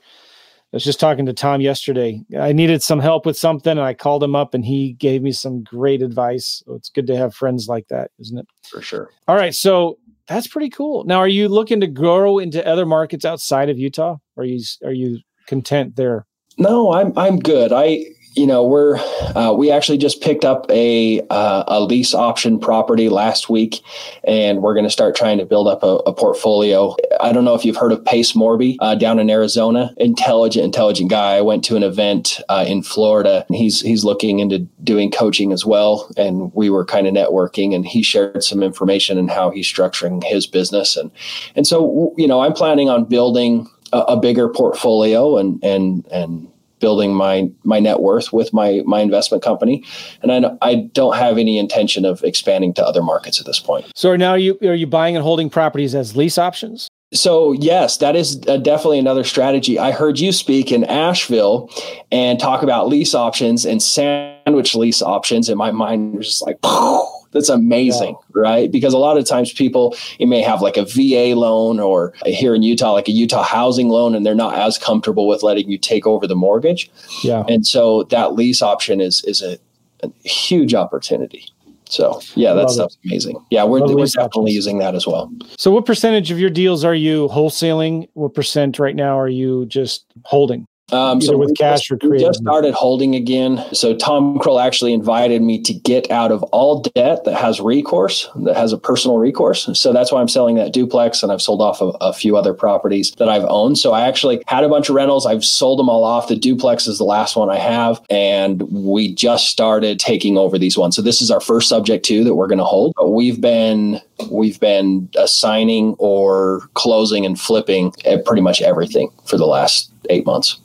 [0.73, 2.21] I was just talking to Tom yesterday.
[2.37, 5.31] I needed some help with something and I called him up and he gave me
[5.31, 6.61] some great advice.
[6.65, 8.47] So it's good to have friends like that, isn't it?
[8.69, 9.09] For sure.
[9.29, 9.55] All right.
[9.55, 11.05] So that's pretty cool.
[11.05, 14.17] Now, are you looking to grow into other markets outside of Utah?
[14.35, 16.25] Or are you are you content there?
[16.57, 17.71] No, I'm I'm good.
[17.71, 18.97] I you know we're
[19.35, 23.81] uh, we actually just picked up a uh, a lease option property last week
[24.23, 26.95] and we're going to start trying to build up a, a, portfolio.
[27.19, 29.93] I don't know if you've heard of pace morby uh, down in arizona.
[29.97, 31.35] Intelligent intelligent guy.
[31.35, 35.65] I went to an event uh, in florida he's he's looking into doing coaching as
[35.65, 39.67] well and we were kind of networking and he shared some information and how he's
[39.67, 41.11] structuring his business and
[41.55, 46.47] and so you know i'm planning on building a, a bigger portfolio and and and
[46.79, 49.83] building my my net worth with my my investment company.
[50.21, 53.85] And I, I don't have any intention of expanding to other markets at this point.
[53.95, 57.97] So now are you are you buying and holding properties as lease options so yes
[57.97, 61.69] that is uh, definitely another strategy i heard you speak in asheville
[62.11, 66.57] and talk about lease options and sandwich lease options and my mind was just like
[67.31, 68.41] that's amazing, yeah.
[68.41, 68.71] right?
[68.71, 72.55] Because a lot of times people, you may have like a VA loan or here
[72.55, 75.77] in Utah, like a Utah housing loan, and they're not as comfortable with letting you
[75.77, 76.89] take over the mortgage.
[77.23, 77.43] Yeah.
[77.47, 79.57] And so that lease option is is a,
[80.03, 81.45] a huge opportunity.
[81.89, 83.07] So yeah, that stuff's it.
[83.07, 83.43] amazing.
[83.49, 84.55] Yeah, we're, we're definitely options.
[84.55, 85.31] using that as well.
[85.57, 88.07] So what percentage of your deals are you wholesaling?
[88.13, 90.67] What percent right now are you just holding?
[90.93, 93.61] Um, so with cash just, or we just started holding again.
[93.73, 98.29] So Tom Krol actually invited me to get out of all debt that has recourse,
[98.37, 99.69] that has a personal recourse.
[99.77, 102.53] So that's why I'm selling that duplex, and I've sold off a, a few other
[102.53, 103.77] properties that I've owned.
[103.77, 105.25] So I actually had a bunch of rentals.
[105.25, 106.29] I've sold them all off.
[106.29, 110.77] The duplex is the last one I have, and we just started taking over these
[110.77, 110.95] ones.
[110.95, 112.93] So this is our first subject too that we're going to hold.
[112.95, 113.99] But we've been
[114.31, 117.91] we've been assigning or closing and flipping
[118.25, 120.59] pretty much everything for the last eight months.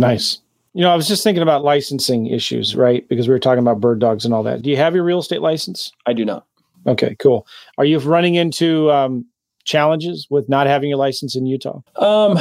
[0.00, 0.38] Nice.
[0.72, 3.06] You know, I was just thinking about licensing issues, right?
[3.08, 4.62] Because we were talking about bird dogs and all that.
[4.62, 5.92] Do you have your real estate license?
[6.06, 6.46] I do not.
[6.86, 7.46] Okay, cool.
[7.76, 9.26] Are you running into um,
[9.64, 11.80] challenges with not having a license in Utah?
[11.96, 12.38] Um,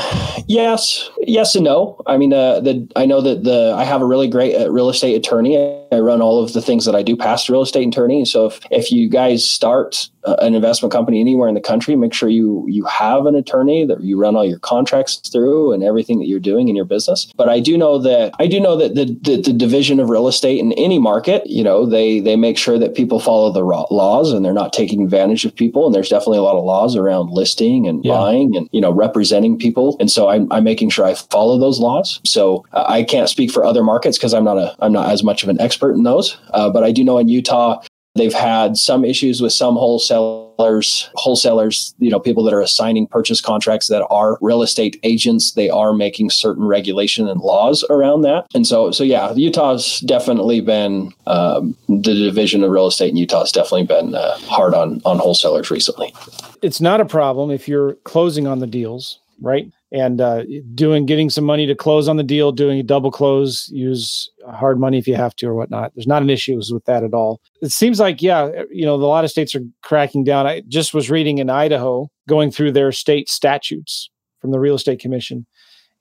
[0.47, 2.01] yes, yes and no.
[2.07, 4.89] I mean, uh, the I know that the I have a really great uh, real
[4.89, 5.57] estate attorney.
[5.91, 8.25] I run all of the things that I do past real estate attorney.
[8.25, 12.13] So if if you guys start uh, an investment company anywhere in the country, make
[12.13, 16.19] sure you you have an attorney that you run all your contracts through and everything
[16.19, 17.31] that you're doing in your business.
[17.35, 20.27] But I do know that I do know that the the, the division of real
[20.27, 24.31] estate in any market, you know, they they make sure that people follow the laws
[24.31, 25.85] and they're not taking advantage of people.
[25.85, 28.13] And there's definitely a lot of laws around listing and yeah.
[28.13, 29.97] buying and you know representing people.
[29.99, 32.19] And so I'm I'm making sure I follow those laws.
[32.25, 35.23] So uh, I can't speak for other markets because I'm not a I'm not as
[35.23, 36.37] much of an expert in those.
[36.51, 37.81] Uh, but I do know in Utah
[38.19, 43.39] They've had some issues with some wholesalers, wholesalers, you know, people that are assigning purchase
[43.39, 45.53] contracts that are real estate agents.
[45.53, 48.45] They are making certain regulation and laws around that.
[48.53, 53.39] And so, so yeah, Utah's definitely been um, the division of real estate in Utah
[53.39, 56.13] has definitely been uh, hard on on wholesalers recently.
[56.61, 59.71] It's not a problem if you're closing on the deals, right?
[59.91, 60.43] and uh,
[60.75, 64.79] doing getting some money to close on the deal, doing a double close, use hard
[64.79, 65.91] money if you have to or whatnot.
[65.95, 67.41] There's not an issue with that at all.
[67.61, 70.47] It seems like, yeah, you know, a lot of states are cracking down.
[70.47, 74.09] I just was reading in Idaho, going through their state statutes
[74.39, 75.45] from the Real Estate Commission,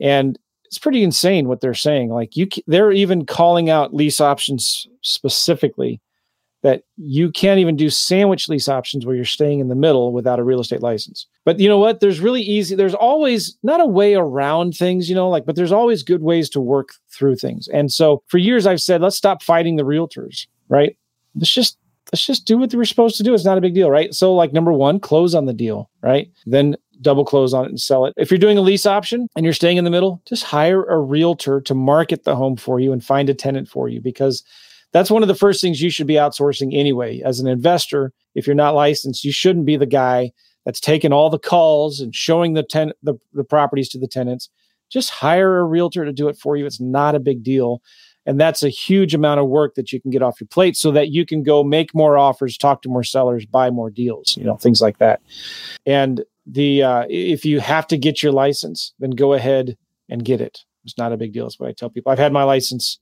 [0.00, 2.11] and it's pretty insane what they're saying.
[2.11, 6.00] Like you, they're even calling out lease options specifically
[6.62, 10.38] that you can't even do sandwich lease options where you're staying in the middle without
[10.38, 11.26] a real estate license.
[11.48, 12.00] But you know what?
[12.00, 15.72] There's really easy, there's always not a way around things, you know, like, but there's
[15.72, 17.68] always good ways to work through things.
[17.68, 20.94] And so for years I've said, let's stop fighting the realtors, right?
[21.34, 21.78] Let's just
[22.12, 23.32] let's just do what we're supposed to do.
[23.32, 24.12] It's not a big deal, right?
[24.12, 26.30] So like number one, close on the deal, right?
[26.44, 28.12] Then double close on it and sell it.
[28.18, 31.00] If you're doing a lease option and you're staying in the middle, just hire a
[31.00, 34.44] realtor to market the home for you and find a tenant for you because
[34.92, 37.22] that's one of the first things you should be outsourcing anyway.
[37.24, 40.32] As an investor, if you're not licensed, you shouldn't be the guy
[40.68, 44.50] that's taking all the calls and showing the ten the, the properties to the tenants.
[44.90, 46.66] Just hire a realtor to do it for you.
[46.66, 47.81] It's not a big deal.
[48.26, 50.90] And that's a huge amount of work that you can get off your plate so
[50.90, 54.44] that you can go make more offers, talk to more sellers, buy more deals, you
[54.44, 55.22] know, things like that.
[55.87, 59.78] And the uh, if you have to get your license, then go ahead
[60.11, 60.66] and get it.
[60.85, 61.46] It's not a big deal.
[61.46, 62.12] That's what I tell people.
[62.12, 62.98] I've had my license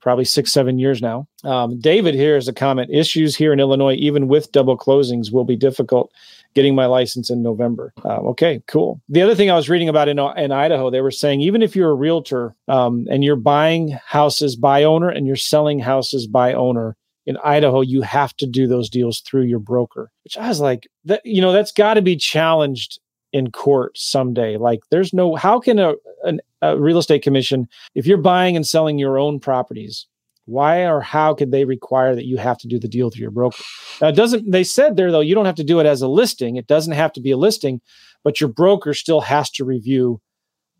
[0.00, 1.26] probably six, seven years now.
[1.44, 5.44] Um, David here is a comment issues here in Illinois, even with double closings, will
[5.44, 6.12] be difficult
[6.54, 7.92] getting my license in November.
[8.04, 9.00] Uh, okay, cool.
[9.08, 11.74] The other thing I was reading about in, in Idaho, they were saying even if
[11.74, 16.52] you're a realtor um, and you're buying houses by owner and you're selling houses by
[16.52, 20.60] owner, in Idaho, you have to do those deals through your broker, which I was
[20.60, 23.00] like, that, you know, that's got to be challenged
[23.32, 24.58] in court someday.
[24.58, 28.66] Like, there's no, how can a, an, a real estate commission, if you're buying and
[28.66, 30.06] selling your own properties,
[30.46, 33.30] why or how could they require that you have to do the deal through your
[33.30, 33.62] broker?
[34.00, 36.08] Now, it doesn't, they said there though, you don't have to do it as a
[36.08, 36.56] listing.
[36.56, 37.80] It doesn't have to be a listing,
[38.22, 40.20] but your broker still has to review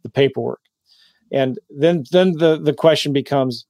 [0.02, 0.60] the paperwork.
[1.32, 3.66] And then, then the, the question becomes,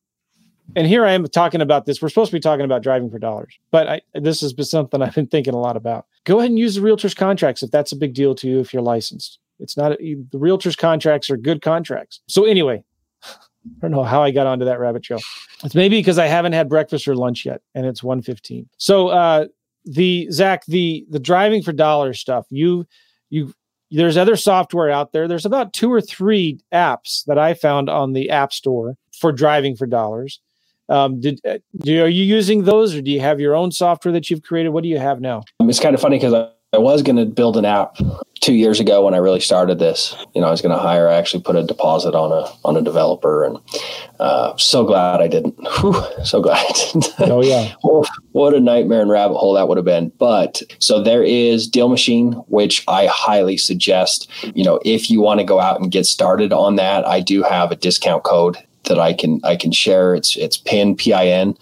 [0.74, 2.02] and here I am talking about this.
[2.02, 5.00] We're supposed to be talking about driving for dollars, but I, this has been something
[5.00, 6.06] I've been thinking a lot about.
[6.24, 8.72] Go ahead and use the realtor's contracts if that's a big deal to you if
[8.72, 9.38] you're licensed.
[9.60, 12.20] It's not the realtor's contracts are good contracts.
[12.28, 12.82] So anyway,
[13.66, 15.20] I don't know how I got onto that rabbit trail.
[15.62, 18.66] It's maybe because I haven't had breakfast or lunch yet, and it's 1.15.
[18.76, 19.46] So uh,
[19.84, 22.46] the Zach, the the driving for dollars stuff.
[22.50, 22.86] You
[23.30, 23.54] you
[23.90, 25.28] there's other software out there.
[25.28, 29.76] There's about two or three apps that I found on the App Store for driving
[29.76, 30.40] for dollars.
[30.88, 34.12] Um, did uh, do, are you using those, or do you have your own software
[34.12, 34.70] that you've created?
[34.70, 35.42] What do you have now?
[35.60, 37.96] It's kind of funny because I, was going to build an app
[38.40, 40.14] two years ago when I really started this.
[40.34, 41.08] You know, I was going to hire.
[41.08, 43.58] I actually put a deposit on a on a developer, and
[44.20, 45.54] uh, so glad I didn't.
[45.80, 47.14] Whew, so glad I didn't.
[47.34, 47.74] Oh yeah,
[48.32, 50.12] what a nightmare and rabbit hole that would have been.
[50.18, 54.30] But so there is Deal Machine, which I highly suggest.
[54.54, 57.42] You know, if you want to go out and get started on that, I do
[57.42, 60.14] have a discount code that I can I can share.
[60.14, 61.56] It's it's pin p i n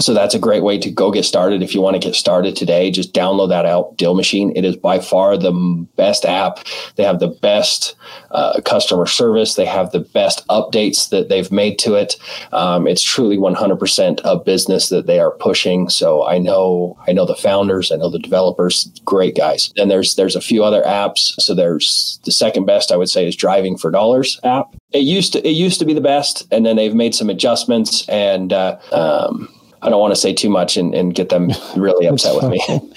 [0.00, 1.62] so that's a great way to go get started.
[1.62, 4.52] If you want to get started today, just download that out, Deal Machine.
[4.54, 5.52] It is by far the
[5.96, 6.58] best app.
[6.96, 7.94] They have the best
[8.30, 9.54] uh, customer service.
[9.54, 12.16] They have the best updates that they've made to it.
[12.52, 15.88] Um, it's truly 100% a business that they are pushing.
[15.88, 19.72] So I know I know the founders, I know the developers, great guys.
[19.76, 21.34] And there's there's a few other apps.
[21.40, 24.74] So there's the second best I would say is Driving for Dollars app.
[24.92, 28.08] It used to it used to be the best, and then they've made some adjustments
[28.08, 28.52] and.
[28.52, 29.48] Uh, um,
[29.82, 32.60] I don't want to say too much and, and get them really upset with me.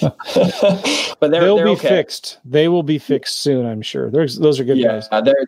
[1.20, 1.88] but they'll be okay.
[1.88, 2.38] fixed.
[2.44, 4.10] They will be fixed soon, I'm sure.
[4.10, 5.24] There's those are good yeah, guys.
[5.24, 5.46] They're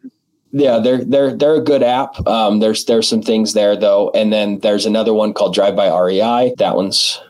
[0.52, 2.26] yeah, they're they're they're a good app.
[2.26, 5.88] Um, there's there's some things there though, and then there's another one called Drive by
[5.88, 6.54] REI.
[6.58, 7.20] That one's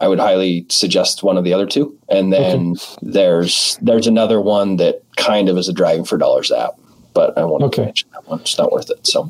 [0.00, 1.96] I would highly suggest one of the other two.
[2.08, 2.96] And then okay.
[3.02, 6.72] there's there's another one that kind of is a driving for dollars app,
[7.14, 7.86] but I won't okay.
[7.86, 8.40] mention that one.
[8.40, 9.06] It's not worth it.
[9.06, 9.24] So,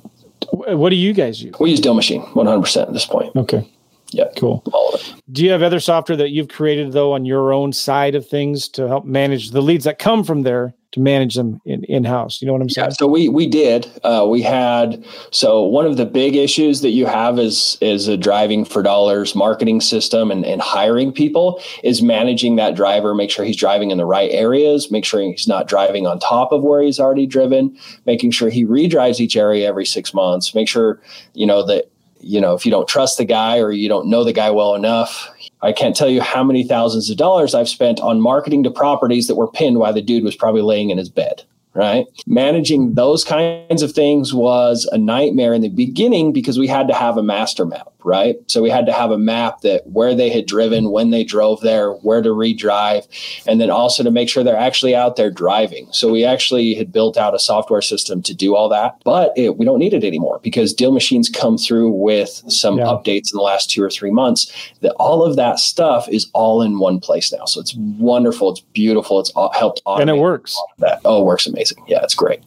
[0.51, 1.55] what do you guys use?
[1.61, 3.35] We use Deal Machine 100 percent at this point.
[3.37, 3.69] Okay.
[4.13, 4.29] Yeah.
[4.37, 4.63] Cool.
[4.73, 5.15] All of it.
[5.31, 8.69] Do you have other software that you've created though on your own side of things
[8.71, 12.43] to help manage the leads that come from there to manage them in in house?
[12.43, 12.89] You know what I'm saying?
[12.89, 13.89] Yeah, so we we did.
[14.03, 18.17] Uh, we had so one of the big issues that you have is is a
[18.17, 23.45] driving for dollars marketing system and, and hiring people is managing that driver, make sure
[23.45, 26.83] he's driving in the right areas, make sure he's not driving on top of where
[26.83, 31.01] he's already driven, making sure he redrives each area every six months, make sure
[31.35, 34.25] you know that you know, if you don't trust the guy or you don't know
[34.25, 35.29] the guy well enough,
[35.63, 39.27] I can't tell you how many thousands of dollars I've spent on marketing to properties
[39.27, 41.43] that were pinned while the dude was probably laying in his bed.
[41.73, 42.07] Right.
[42.27, 46.95] Managing those kinds of things was a nightmare in the beginning because we had to
[46.95, 47.93] have a master map.
[48.05, 48.37] Right?
[48.47, 51.61] So we had to have a map that where they had driven, when they drove
[51.61, 53.07] there, where to redrive,
[53.47, 55.89] and then also to make sure they're actually out there driving.
[55.93, 59.57] So we actually had built out a software system to do all that, but it,
[59.57, 62.85] we don't need it anymore because Deal Machines come through with some yeah.
[62.85, 64.53] updates in the last two or three months.
[64.81, 67.45] That all of that stuff is all in one place now.
[67.45, 68.51] So it's wonderful.
[68.53, 69.21] It's beautiful.
[69.21, 70.61] It's all, helped and it works.
[70.79, 71.85] That oh, it works amazing.
[71.87, 72.41] Yeah, it's great.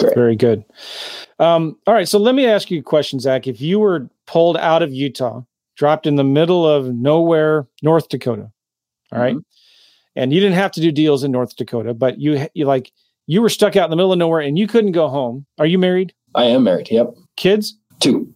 [0.00, 0.14] Great.
[0.14, 0.64] Very good.
[1.38, 2.08] Um, all right.
[2.08, 3.46] So let me ask you a question, Zach.
[3.46, 5.42] If you were pulled out of Utah,
[5.76, 8.50] dropped in the middle of nowhere, North Dakota,
[9.12, 10.20] all right, mm-hmm.
[10.20, 12.92] and you didn't have to do deals in North Dakota, but you you like
[13.26, 15.46] you were stuck out in the middle of nowhere and you couldn't go home.
[15.58, 16.12] Are you married?
[16.34, 16.90] I am married.
[16.90, 17.14] Yep.
[17.36, 17.76] Kids?
[18.00, 18.34] Two.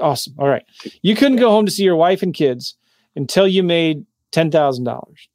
[0.00, 0.34] Awesome.
[0.38, 0.64] All right.
[1.02, 2.74] You couldn't go home to see your wife and kids
[3.16, 5.28] until you made ten thousand dollars.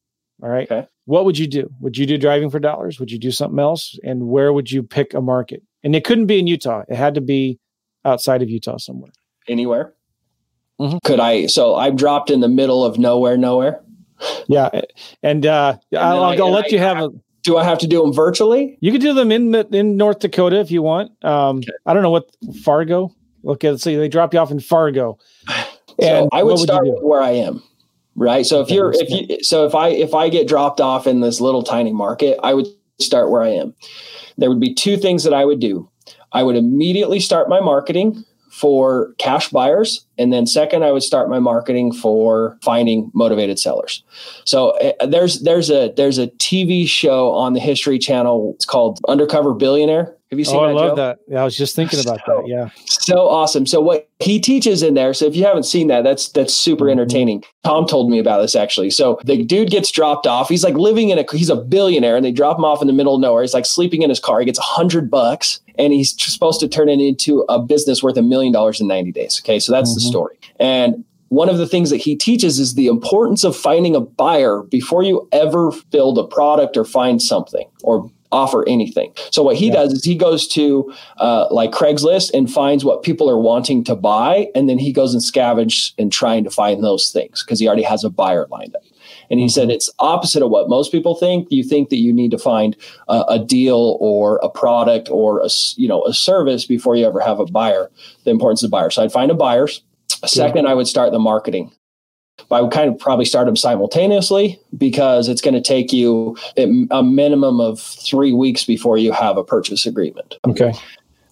[0.44, 0.70] All right.
[0.70, 0.88] Okay.
[1.06, 1.72] What would you do?
[1.80, 3.00] Would you do driving for dollars?
[3.00, 3.98] Would you do something else?
[4.04, 5.64] And where would you pick a market?
[5.84, 6.84] And it couldn't be in Utah.
[6.88, 7.60] It had to be
[8.06, 9.12] outside of Utah somewhere.
[9.48, 9.94] Anywhere.
[10.80, 10.98] Mm-hmm.
[11.04, 11.48] Could I?
[11.48, 13.82] So I'm dropped in the middle of nowhere, nowhere.
[14.48, 14.70] Yeah,
[15.24, 17.10] and, uh, and I'll, I, will let I, you have a.
[17.44, 18.78] Do I have to do them virtually?
[18.82, 21.12] You could do them in in North Dakota if you want.
[21.24, 21.72] Um, okay.
[21.86, 22.30] I don't know what
[22.64, 23.16] Fargo.
[23.44, 25.18] Look at see they drop you off in Fargo.
[26.02, 27.62] And so I would start would where I am
[28.20, 31.22] right so if you're if you so if i if i get dropped off in
[31.22, 32.68] this little tiny market i would
[33.00, 33.74] start where i am
[34.40, 35.90] there would be two things that i would do.
[36.32, 41.30] I would immediately start my marketing for cash buyers and then second i would start
[41.30, 44.04] my marketing for finding motivated sellers.
[44.46, 48.54] So uh, there's there's a there's a tv show on the history channel.
[48.56, 50.70] It's called undercover billionaire have you seen oh, that?
[50.70, 50.96] I love Joe?
[50.96, 51.20] that.
[51.28, 52.48] Yeah, I was just thinking about so, that.
[52.48, 52.70] Yeah.
[52.86, 53.66] So awesome.
[53.66, 55.12] So what he teaches in there.
[55.16, 56.92] So if you haven't seen that, that's that's super mm-hmm.
[56.92, 57.44] entertaining.
[57.64, 58.92] Tom told me about this actually.
[58.92, 60.48] So the dude gets dropped off.
[60.48, 62.94] He's like living in a he's a billionaire and they drop him off in the
[62.94, 63.42] middle of nowhere.
[63.42, 64.40] He's like sleeping in his car.
[64.40, 68.18] He gets a hundred bucks and he's supposed to turn it into a business worth
[68.18, 69.42] a million dollars in 90 days.
[69.44, 69.60] Okay.
[69.60, 69.96] So that's mm-hmm.
[69.96, 70.40] the story.
[70.60, 74.64] And one of the things that he teaches is the importance of finding a buyer
[74.64, 79.12] before you ever build a product or find something or offer anything.
[79.32, 79.74] So what he yeah.
[79.74, 83.96] does is he goes to uh, like Craigslist and finds what people are wanting to
[83.96, 87.68] buy, and then he goes and scavenge and trying to find those things because he
[87.68, 88.84] already has a buyer lined up.
[89.32, 89.52] And he mm-hmm.
[89.52, 91.48] said it's opposite of what most people think.
[91.52, 92.76] You think that you need to find
[93.08, 97.20] a, a deal or a product or a you know a service before you ever
[97.20, 97.90] have a buyer.
[98.24, 98.96] The importance of buyers.
[98.96, 99.82] So I'd find a buyers.
[100.26, 101.72] Second, I would start the marketing.
[102.48, 106.38] But I would kind of probably start them simultaneously because it's going to take you
[106.58, 110.38] a minimum of three weeks before you have a purchase agreement.
[110.48, 110.74] Okay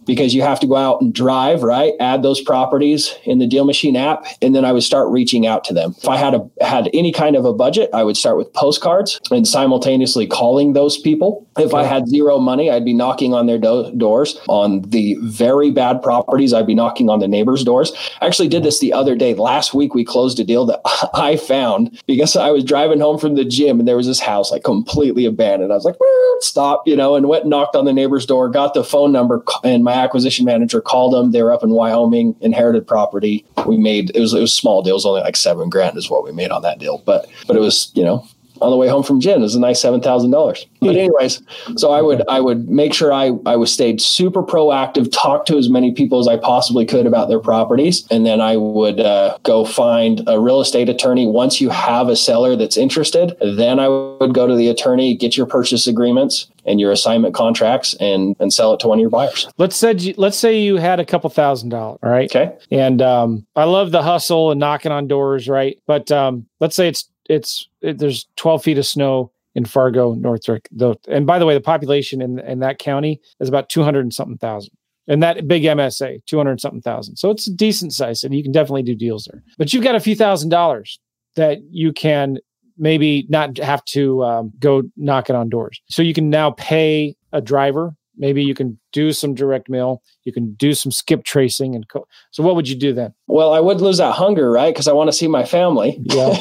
[0.08, 1.94] because you have to go out and drive, right?
[2.00, 5.64] Add those properties in the Deal Machine app, and then I would start reaching out
[5.66, 5.94] to them.
[5.98, 9.20] If I had a had any kind of a budget, I would start with postcards
[9.30, 11.48] and simultaneously calling those people.
[11.58, 14.40] If I had zero money, I'd be knocking on their do- doors.
[14.48, 17.92] On the very bad properties, I'd be knocking on the neighbors' doors.
[18.22, 19.34] I actually did this the other day.
[19.34, 20.82] Last week, we closed a deal that
[21.14, 24.52] I found because I was driving home from the gym and there was this house
[24.52, 25.72] like completely abandoned.
[25.72, 25.96] I was like,
[26.40, 29.44] stop, you know, and went and knocked on the neighbor's door, got the phone number,
[29.64, 31.32] and my acquisition manager called them.
[31.32, 33.46] They were up in Wyoming, inherited property.
[33.66, 34.92] We made it was it was small deal.
[34.92, 37.56] It was only like seven grand is what we made on that deal, but but
[37.56, 38.26] it was you know
[38.62, 39.40] on the way home from gin.
[39.40, 40.66] It was a nice seven thousand dollars.
[40.80, 41.42] But anyways,
[41.76, 45.58] so I would I would make sure I I was stayed super proactive, talk to
[45.58, 49.38] as many people as I possibly could about their properties, and then I would uh,
[49.44, 51.28] go find a real estate attorney.
[51.28, 55.36] Once you have a seller that's interested, then I would go to the attorney, get
[55.36, 59.10] your purchase agreements and your assignment contracts, and and sell it to one of your
[59.10, 59.48] buyers.
[59.58, 62.30] Let's say let's say you had a couple thousand dollars, right?
[62.30, 62.56] Okay.
[62.72, 65.80] And um, I love the hustle and knocking on doors, right?
[65.88, 70.68] But um, let's say it's it's it, there's 12 feet of snow in Fargo, Northrick.
[70.72, 74.14] Though, and by the way, the population in in that county is about 200 and
[74.14, 74.74] something thousand.
[75.10, 77.16] And that big MSA, 200 something thousand.
[77.16, 79.42] So it's a decent size and you can definitely do deals there.
[79.58, 81.00] But you've got a few thousand dollars
[81.36, 82.40] that you can
[82.78, 85.82] maybe not have to um, go knocking on doors.
[85.90, 90.02] So you can now pay a driver maybe you can do some direct mail.
[90.24, 93.14] You can do some skip tracing and co- so what would you do then?
[93.28, 94.74] Well i would lose that hunger right?
[94.74, 96.00] Because i want to see my family.
[96.04, 96.38] Yeah.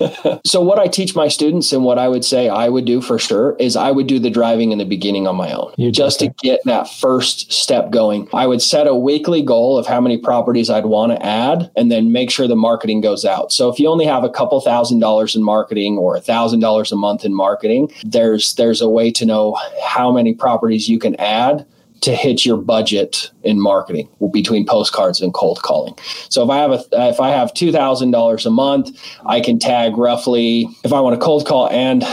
[0.44, 3.18] So what i teach my students and what i would say i would do for
[3.18, 5.72] sure is i would do the driving in the beginning on my own.
[5.76, 8.28] You just to get that first step going.
[8.32, 11.90] I would set a weekly goal of how many properties i'd want to add and
[11.90, 13.52] then make sure the marketing goes out.
[13.52, 16.92] So if you only have a couple thousand dollars in marketing or a thousand dollars
[16.92, 21.14] a month in marketing there's there's a way to know how many properties you can
[21.16, 21.66] add
[22.06, 25.92] to hit your budget in marketing between postcards and cold calling.
[26.28, 29.58] So if I have a if I have two thousand dollars a month, I can
[29.58, 32.04] tag roughly if I want a cold call and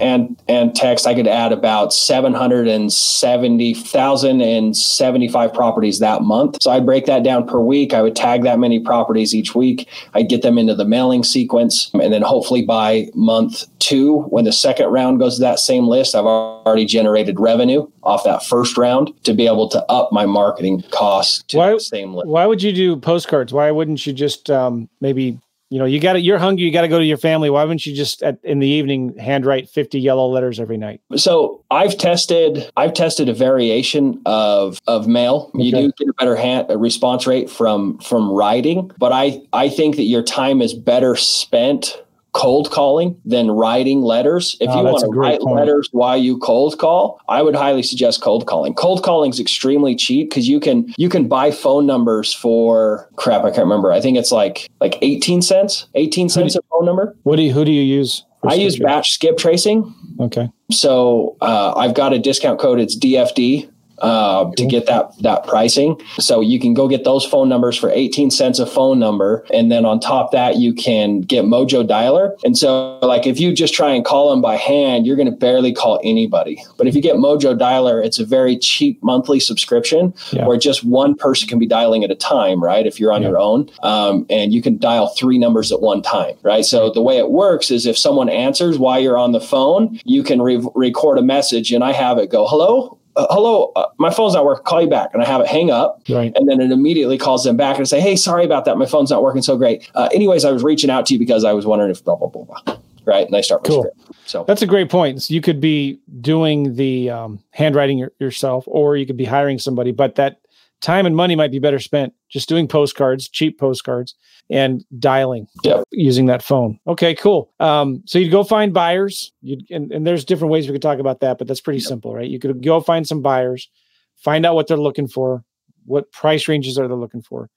[0.00, 5.54] and and text, I could add about seven hundred and seventy thousand and seventy five
[5.54, 6.62] properties that month.
[6.62, 7.94] So I break that down per week.
[7.94, 9.88] I would tag that many properties each week.
[10.12, 14.52] I'd get them into the mailing sequence, and then hopefully by month two, when the
[14.52, 19.12] second round goes to that same list, I've already generated revenue off that first round
[19.24, 22.28] to be able to up my marketing costs to why, the same list.
[22.28, 23.52] Why would you do postcards?
[23.52, 25.38] Why wouldn't you just um, maybe
[25.70, 27.62] you know you got to you're hungry you got to go to your family why
[27.62, 31.96] wouldn't you just at, in the evening handwrite 50 yellow letters every night so i've
[31.98, 35.64] tested i've tested a variation of of mail okay.
[35.64, 39.68] you do get a better hand, a response rate from from writing but i i
[39.68, 42.02] think that your time is better spent
[42.32, 44.56] cold calling than writing letters.
[44.60, 45.56] If oh, you want to write point.
[45.56, 48.74] letters while you cold call, I would highly suggest cold calling.
[48.74, 53.42] Cold calling is extremely cheap because you can you can buy phone numbers for crap.
[53.42, 53.92] I can't remember.
[53.92, 55.86] I think it's like like eighteen cents.
[55.94, 57.16] Eighteen cents a phone number.
[57.22, 58.24] What do you who do you use?
[58.44, 59.92] I use batch skip tracing.
[60.20, 60.48] Okay.
[60.70, 62.78] So uh, I've got a discount code.
[62.78, 63.68] It's DFD
[64.00, 66.00] uh, to get that that pricing.
[66.18, 69.70] So you can go get those phone numbers for 18 cents a phone number, and
[69.70, 72.32] then on top that you can get Mojo Dialer.
[72.44, 75.36] And so like if you just try and call them by hand, you're going to
[75.36, 76.62] barely call anybody.
[76.76, 80.46] But if you get Mojo Dialer, it's a very cheap monthly subscription yeah.
[80.46, 82.86] where just one person can be dialing at a time, right?
[82.86, 83.28] If you're on yeah.
[83.28, 86.64] your own, um, and you can dial three numbers at one time, right?
[86.64, 90.22] So the way it works is if someone answers while you're on the phone, you
[90.22, 94.10] can re- record a message, and I have it go, "Hello, uh, hello, uh, my
[94.10, 94.64] phone's not working.
[94.64, 96.32] Call you back, and I have it hang up, right.
[96.36, 98.78] and then it immediately calls them back and say, "Hey, sorry about that.
[98.78, 99.90] My phone's not working so great.
[99.94, 102.28] Uh, anyways, I was reaching out to you because I was wondering if blah blah
[102.28, 103.90] blah blah." Right, and I start cool.
[104.26, 105.22] So that's a great point.
[105.22, 109.58] So you could be doing the um, handwriting your, yourself, or you could be hiring
[109.58, 110.40] somebody, but that
[110.80, 114.14] time and money might be better spent just doing postcards, cheap postcards,
[114.50, 115.84] and dialing yep.
[115.90, 116.78] using that phone.
[116.86, 117.52] Okay, cool.
[117.60, 120.98] Um, so you'd go find buyers, you and, and there's different ways we could talk
[120.98, 121.88] about that, but that's pretty yep.
[121.88, 122.28] simple, right?
[122.28, 123.68] You could go find some buyers,
[124.16, 125.44] find out what they're looking for,
[125.84, 127.50] what price ranges are they looking for.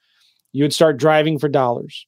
[0.51, 2.05] You would start driving for dollars,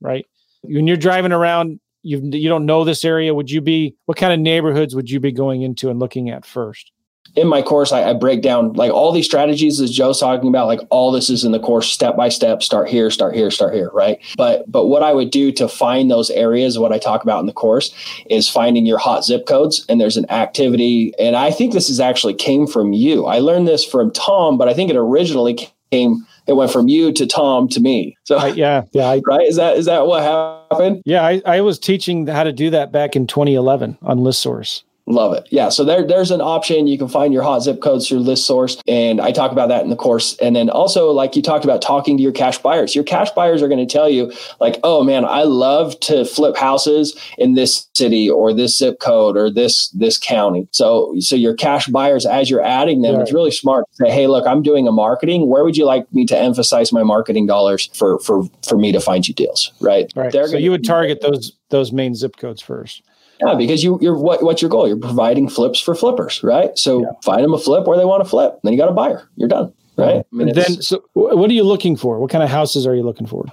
[0.00, 0.26] right?
[0.62, 3.34] When you're driving around, you you don't know this area.
[3.34, 6.44] Would you be what kind of neighborhoods would you be going into and looking at
[6.44, 6.92] first?
[7.34, 10.66] In my course, I, I, break down like all these strategies as Joe's talking about,
[10.66, 13.74] like all this is in the course, step by step, start here, start here, start
[13.74, 14.18] here, right?
[14.36, 17.46] But but what I would do to find those areas, what I talk about in
[17.46, 17.94] the course,
[18.30, 19.84] is finding your hot zip codes.
[19.88, 23.26] And there's an activity, and I think this is actually came from you.
[23.26, 27.12] I learned this from Tom, but I think it originally came it went from you
[27.12, 28.16] to Tom to me.
[28.24, 29.46] So uh, yeah, yeah, I, right.
[29.46, 31.02] Is that is that what happened?
[31.04, 34.82] Yeah, I, I was teaching how to do that back in 2011 on ListSource.
[35.08, 35.46] Love it.
[35.52, 35.68] Yeah.
[35.68, 36.88] So there, there's an option.
[36.88, 38.76] You can find your hot zip codes through list source.
[38.88, 40.36] And I talk about that in the course.
[40.38, 42.92] And then also, like you talked about talking to your cash buyers.
[42.92, 46.56] Your cash buyers are going to tell you, like, oh man, I love to flip
[46.56, 50.66] houses in this city or this zip code or this this county.
[50.72, 54.26] So so your cash buyers, as you're adding them, it's really smart to say, hey,
[54.26, 55.48] look, I'm doing a marketing.
[55.48, 59.00] Where would you like me to emphasize my marketing dollars for for for me to
[59.00, 59.70] find you deals?
[59.80, 60.12] Right.
[60.16, 60.32] Right.
[60.32, 63.02] They're so you would target those those main zip codes first.
[63.40, 64.88] Yeah, because you, you're what, what's your goal?
[64.88, 66.76] You're providing flips for flippers, right?
[66.78, 67.08] So yeah.
[67.22, 68.58] find them a flip where they want to flip.
[68.62, 69.28] Then you got a buyer.
[69.36, 70.16] You're done right?
[70.16, 72.18] I mean, then, so what are you looking for?
[72.18, 73.46] What kind of houses are you looking for?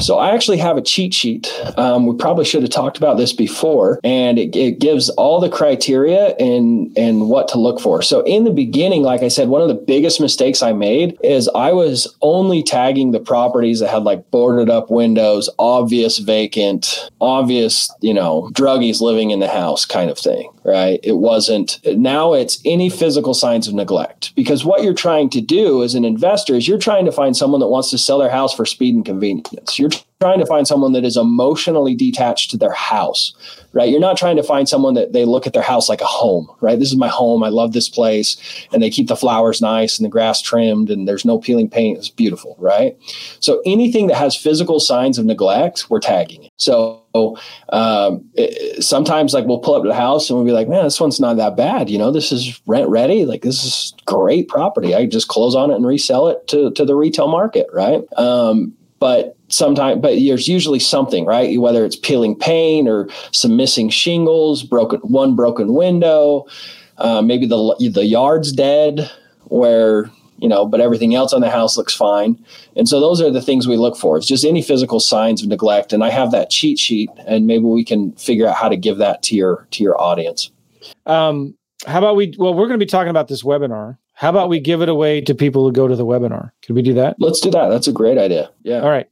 [0.00, 1.52] So I actually have a cheat sheet.
[1.76, 5.48] Um, we probably should have talked about this before, and it, it, gives all the
[5.48, 8.00] criteria and and what to look for.
[8.00, 11.48] So in the beginning, like I said, one of the biggest mistakes I made is
[11.54, 17.90] I was only tagging the properties that had like boarded up windows, obvious vacant, obvious
[18.00, 21.00] you know druggies living in the house kind of thing, right?
[21.02, 21.80] It wasn't.
[21.84, 26.04] Now it's any physical signs of neglect because what you're trying to do as an
[26.04, 28.94] investor is you're trying to find someone that wants to sell their house for speed
[28.94, 29.78] and convenience.
[29.78, 29.88] You're
[30.20, 33.32] trying to find someone that is emotionally detached to their house,
[33.72, 33.90] right?
[33.90, 36.48] You're not trying to find someone that they look at their house like a home,
[36.60, 36.78] right?
[36.78, 37.42] This is my home.
[37.42, 38.36] I love this place.
[38.72, 41.98] And they keep the flowers nice and the grass trimmed and there's no peeling paint.
[41.98, 42.96] It's beautiful, right?
[43.40, 46.52] So anything that has physical signs of neglect, we're tagging it.
[46.56, 47.02] So
[47.70, 50.84] um, it, sometimes like we'll pull up to the house and we'll be like, man,
[50.84, 51.90] this one's not that bad.
[51.90, 53.24] You know, this is rent ready.
[53.24, 54.94] Like this is great property.
[54.94, 58.02] I just close on it and resell it to, to the retail market, right?
[58.16, 61.58] Um, but sometimes but there's usually something right?
[61.60, 66.46] Whether it's peeling paint or some missing shingles broken one broken window
[66.98, 69.10] uh, maybe the the yard's dead
[69.44, 72.44] where you know but everything else on the house looks fine.
[72.76, 74.18] And so those are the things we look for.
[74.18, 75.92] It's just any physical signs of neglect.
[75.92, 78.98] And i have that cheat sheet and maybe we can figure out how to give
[78.98, 80.50] that to your to your audience.
[81.06, 81.54] Um,
[81.86, 84.58] how about we well we're going to be talking about this webinar How about we
[84.58, 86.50] give it away to people who go to the webinar?
[86.62, 87.14] Could we do that?
[87.20, 87.68] Let's do that.
[87.68, 88.50] That's a great idea.
[88.64, 88.80] Yeah.
[88.80, 89.08] All right.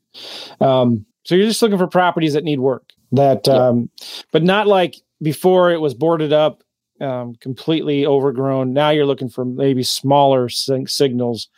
[0.61, 3.89] Um, so you're just looking for properties that need work, that, um,
[4.33, 6.65] but not like before it was boarded up,
[7.01, 8.73] um, completely overgrown.
[8.73, 11.51] Now you're looking for maybe smaller sig- signals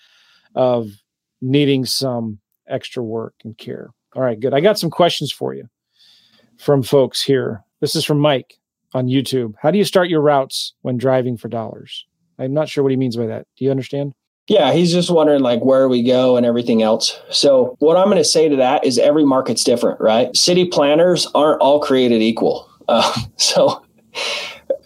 [0.54, 0.90] of
[1.40, 3.88] needing some extra work and care.
[4.14, 4.52] All right, good.
[4.52, 5.70] I got some questions for you
[6.58, 7.64] from folks here.
[7.80, 8.58] This is from Mike
[8.92, 9.54] on YouTube.
[9.62, 12.04] How do you start your routes when driving for dollars?
[12.38, 13.46] I'm not sure what he means by that.
[13.56, 14.14] Do you understand?
[14.48, 17.20] Yeah, he's just wondering like where we go and everything else.
[17.30, 20.34] So, what I'm going to say to that is every market's different, right?
[20.34, 22.70] City planners aren't all created equal.
[22.88, 23.84] Uh, so,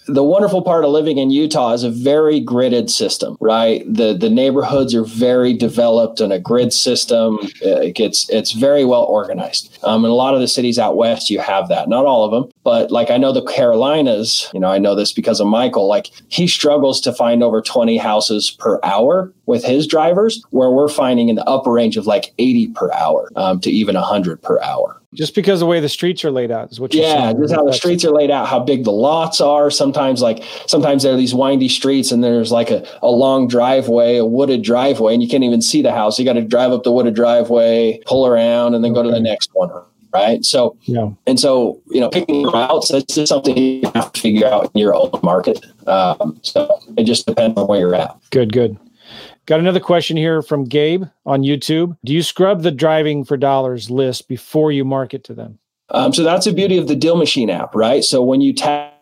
[0.07, 3.85] the wonderful part of living in Utah is a very gridded system, right?
[3.87, 7.39] The the neighborhoods are very developed in a grid system.
[7.61, 9.79] It gets it's very well organized.
[9.85, 11.89] Um, in a lot of the cities out west, you have that.
[11.89, 14.51] Not all of them, but like I know the Carolinas.
[14.53, 15.89] You know, I know this because of Michael.
[15.89, 20.89] Like he struggles to find over twenty houses per hour with his drivers, where we're
[20.89, 24.61] finding in the upper range of like eighty per hour um, to even hundred per
[24.61, 27.43] hour just because the way the streets are laid out is what you're yeah saying.
[27.43, 29.71] just how the streets are laid out how big the lots are.
[29.71, 34.17] Sometimes like sometimes there are these windy streets and there's like a, a long driveway
[34.17, 36.19] a wooded driveway and you can't even see the house.
[36.19, 39.03] You got to drive up the wooded driveway pull around and then okay.
[39.03, 39.71] go to the next one
[40.13, 40.45] right?
[40.45, 41.11] So yeah.
[41.27, 44.81] and so you know picking routes that's just something you have to figure out in
[44.81, 45.65] your own market.
[45.87, 48.17] Um, so it just depends on where you're at.
[48.31, 48.79] Good good
[49.47, 51.97] Got another question here from Gabe on YouTube.
[52.05, 55.59] Do you scrub the driving for dollars list before you market to them?
[55.89, 58.05] Um, so that's the beauty of the Deal Machine app, right?
[58.05, 58.55] So when you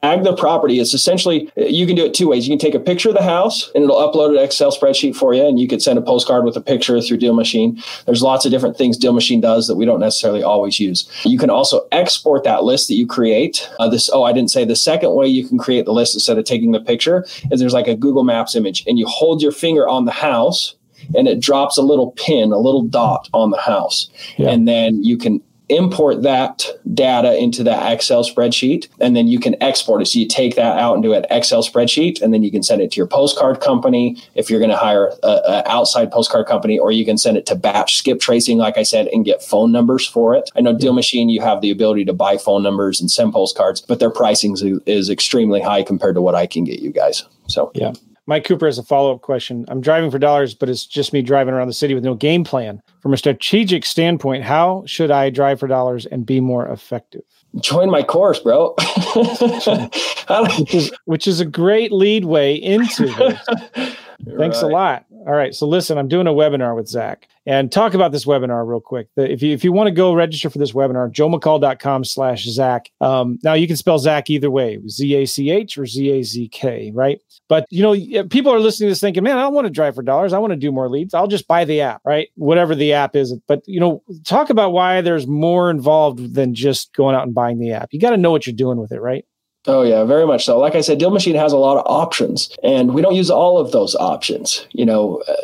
[0.03, 2.47] tag the property, it's essentially you can do it two ways.
[2.47, 5.35] You can take a picture of the house and it'll upload an Excel spreadsheet for
[5.35, 7.81] you, and you could send a postcard with a picture through Deal Machine.
[8.07, 11.09] There's lots of different things Deal Machine does that we don't necessarily always use.
[11.25, 13.69] You can also export that list that you create.
[13.79, 16.39] Uh, this oh, I didn't say the second way you can create the list instead
[16.39, 19.53] of taking the picture is there's like a Google Maps image, and you hold your
[19.53, 20.77] finger on the house
[21.15, 24.11] and it drops a little pin, a little dot on the house.
[24.37, 24.51] Yeah.
[24.51, 29.61] And then you can import that data into that Excel spreadsheet, and then you can
[29.63, 30.07] export it.
[30.07, 32.93] So you take that out into an Excel spreadsheet, and then you can send it
[32.93, 37.05] to your postcard company if you're going to hire an outside postcard company, or you
[37.05, 40.35] can send it to batch skip tracing, like I said, and get phone numbers for
[40.35, 40.51] it.
[40.57, 43.81] I know Deal Machine, you have the ability to buy phone numbers and send postcards,
[43.81, 47.25] but their pricing is, is extremely high compared to what I can get you guys.
[47.47, 47.93] So yeah.
[48.27, 49.65] Mike Cooper has a follow up question.
[49.69, 52.45] I'm driving for dollars, but it's just me driving around the city with no game
[52.45, 52.81] plan.
[53.01, 57.23] From a strategic standpoint, how should I drive for dollars and be more effective?
[57.61, 58.75] Join my course, bro.
[59.17, 63.41] which, is, which is a great lead way into this.
[64.37, 64.63] Thanks right.
[64.63, 65.07] a lot.
[65.27, 65.55] All right.
[65.55, 69.09] So listen, I'm doing a webinar with Zach and talk about this webinar real quick.
[69.17, 72.91] If you if you want to go register for this webinar, joemccall.com slash Zach.
[73.03, 77.21] Um, now you can spell Zach either way, Z-A-C-H or Z-A-Z-K, right?
[77.49, 79.95] But you know, people are listening to this thinking, man, I don't want to drive
[79.95, 80.33] for dollars.
[80.33, 81.13] I want to do more leads.
[81.13, 82.29] I'll just buy the app, right?
[82.37, 83.35] Whatever the app is.
[83.47, 87.59] But you know, talk about why there's more involved than just going out and buying
[87.59, 87.89] the app.
[87.93, 89.25] You got to know what you're doing with it, right?
[89.67, 90.59] Oh yeah, very much so.
[90.59, 93.59] Like I said, Deal Machine has a lot of options, and we don't use all
[93.59, 94.67] of those options.
[94.73, 95.35] You know, uh,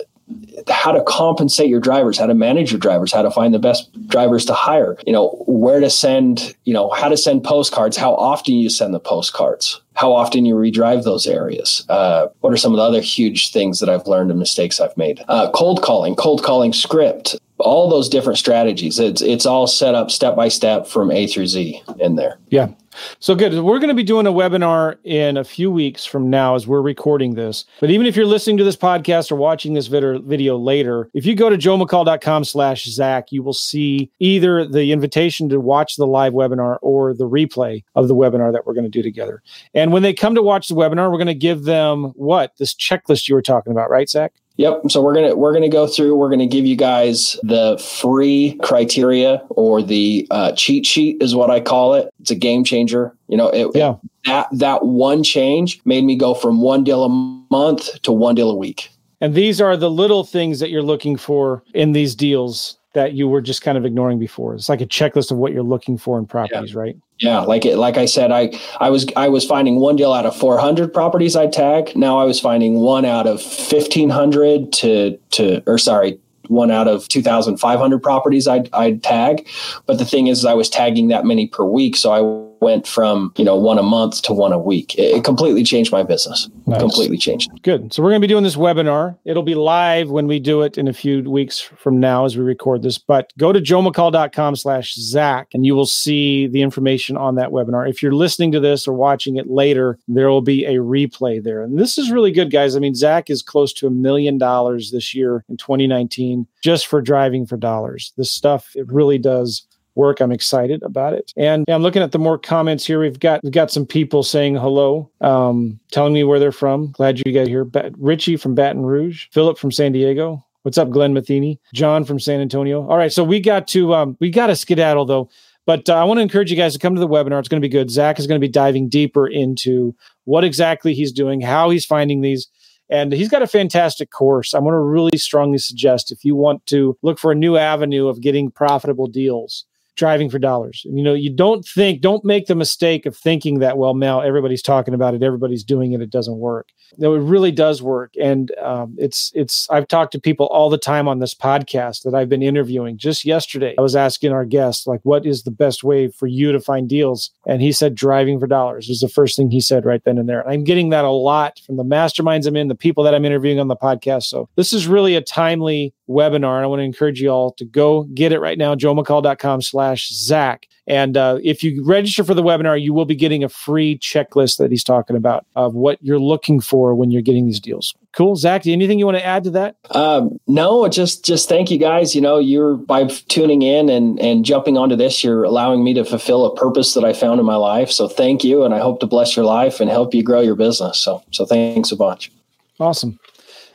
[0.72, 3.90] how to compensate your drivers, how to manage your drivers, how to find the best
[4.08, 8.14] drivers to hire, you know, where to send, you know, how to send postcards, how
[8.14, 11.84] often you send the postcards, how often you redrive those areas.
[11.88, 14.96] Uh, what are some of the other huge things that I've learned and mistakes I've
[14.96, 15.22] made?
[15.28, 18.98] Uh, cold calling, cold calling script, all those different strategies.
[18.98, 22.38] It's it's all set up step by step from A through Z in there.
[22.48, 22.68] Yeah.
[23.18, 23.52] So good.
[23.54, 26.82] We're going to be doing a webinar in a few weeks from now as we're
[26.82, 27.64] recording this.
[27.80, 31.34] But even if you're listening to this podcast or watching this video, later, if you
[31.34, 36.32] go to joemccall.com slash Zach, you will see either the invitation to watch the live
[36.32, 39.42] webinar or the replay of the webinar that we're going to do together.
[39.74, 42.52] And when they come to watch the webinar, we're going to give them what?
[42.58, 44.32] This checklist you were talking about, right, Zach?
[44.56, 44.82] Yep.
[44.88, 46.16] So we're gonna we're gonna go through.
[46.16, 51.50] We're gonna give you guys the free criteria or the uh, cheat sheet is what
[51.50, 52.12] I call it.
[52.20, 53.14] It's a game changer.
[53.28, 53.92] You know, it, yeah.
[53.92, 58.34] It, that that one change made me go from one deal a month to one
[58.34, 58.90] deal a week.
[59.20, 63.28] And these are the little things that you're looking for in these deals that you
[63.28, 64.54] were just kind of ignoring before.
[64.54, 66.80] It's like a checklist of what you're looking for in properties, yeah.
[66.80, 66.96] right?
[67.18, 70.24] Yeah, like it, like I said, I I was I was finding one deal out
[70.24, 71.94] of 400 properties I tag.
[71.94, 76.18] Now I was finding one out of 1500 to to or sorry,
[76.48, 79.46] one out of 2,500 properties I'd, I'd tag.
[79.84, 81.96] But the thing is, I was tagging that many per week.
[81.96, 82.20] So I
[82.60, 84.94] went from, you know, one a month to one a week.
[84.96, 86.48] It, it completely changed my business.
[86.66, 86.80] Nice.
[86.80, 87.50] Completely changed.
[87.62, 87.92] Good.
[87.92, 89.16] So we're going to be doing this webinar.
[89.24, 92.42] It'll be live when we do it in a few weeks from now as we
[92.42, 92.98] record this.
[92.98, 97.88] But go to joemccall.com slash Zach and you will see the information on that webinar.
[97.88, 101.62] If you're listening to this or watching it later, there will be a replay there.
[101.62, 102.76] And this is really good, guys.
[102.76, 107.00] I mean, Zach is close to a million dollars this year in 2019 just for
[107.00, 108.12] driving for dollars.
[108.16, 110.20] This stuff, it really does work.
[110.20, 111.32] I'm excited about it.
[111.36, 113.00] And I'm looking at the more comments here.
[113.00, 116.92] We've got we've got some people saying hello, um, telling me where they're from.
[116.92, 117.64] Glad you got here.
[117.64, 120.44] Ba- Richie from Baton Rouge, Philip from San Diego.
[120.62, 121.60] What's up, Glenn Matheny?
[121.74, 122.88] John from San Antonio.
[122.88, 125.28] All right, so we got to um, we got to skedaddle though.
[125.66, 127.40] But uh, I want to encourage you guys to come to the webinar.
[127.40, 127.90] It's going to be good.
[127.90, 129.94] Zach is going to be diving deeper into
[130.24, 132.48] what exactly he's doing, how he's finding these.
[132.88, 134.54] And he's got a fantastic course.
[134.54, 138.06] I want to really strongly suggest if you want to look for a new avenue
[138.06, 139.64] of getting profitable deals,
[139.96, 140.82] driving for dollars.
[140.84, 144.62] You know, you don't think, don't make the mistake of thinking that, well, now everybody's
[144.62, 146.68] talking about it, everybody's doing it, it doesn't work.
[146.98, 148.12] No, it really does work.
[148.20, 152.14] And um, it's, it's, I've talked to people all the time on this podcast that
[152.14, 152.96] I've been interviewing.
[152.96, 156.52] Just yesterday, I was asking our guests, like, what is the best way for you
[156.52, 157.30] to find deals?
[157.46, 160.28] And he said, driving for dollars was the first thing he said right then and
[160.28, 160.40] there.
[160.40, 163.24] And I'm getting that a lot from the masterminds I'm in, the people that I'm
[163.24, 164.24] interviewing on the podcast.
[164.24, 166.56] So this is really a timely webinar.
[166.56, 170.08] And I want to encourage you all to go get it right now, joemccall.com slash
[170.10, 170.66] Zach.
[170.88, 174.58] And uh, if you register for the webinar, you will be getting a free checklist
[174.58, 177.94] that he's talking about of what you're looking for when you're getting these deals.
[178.12, 178.66] Cool, Zach.
[178.66, 179.76] Anything you want to add to that?
[179.90, 182.14] Um, no, just just thank you guys.
[182.14, 186.04] You know, you're by tuning in and and jumping onto this, you're allowing me to
[186.04, 187.90] fulfill a purpose that I found in my life.
[187.90, 190.54] So thank you, and I hope to bless your life and help you grow your
[190.54, 190.98] business.
[190.98, 192.30] So so thanks a bunch.
[192.78, 193.18] Awesome.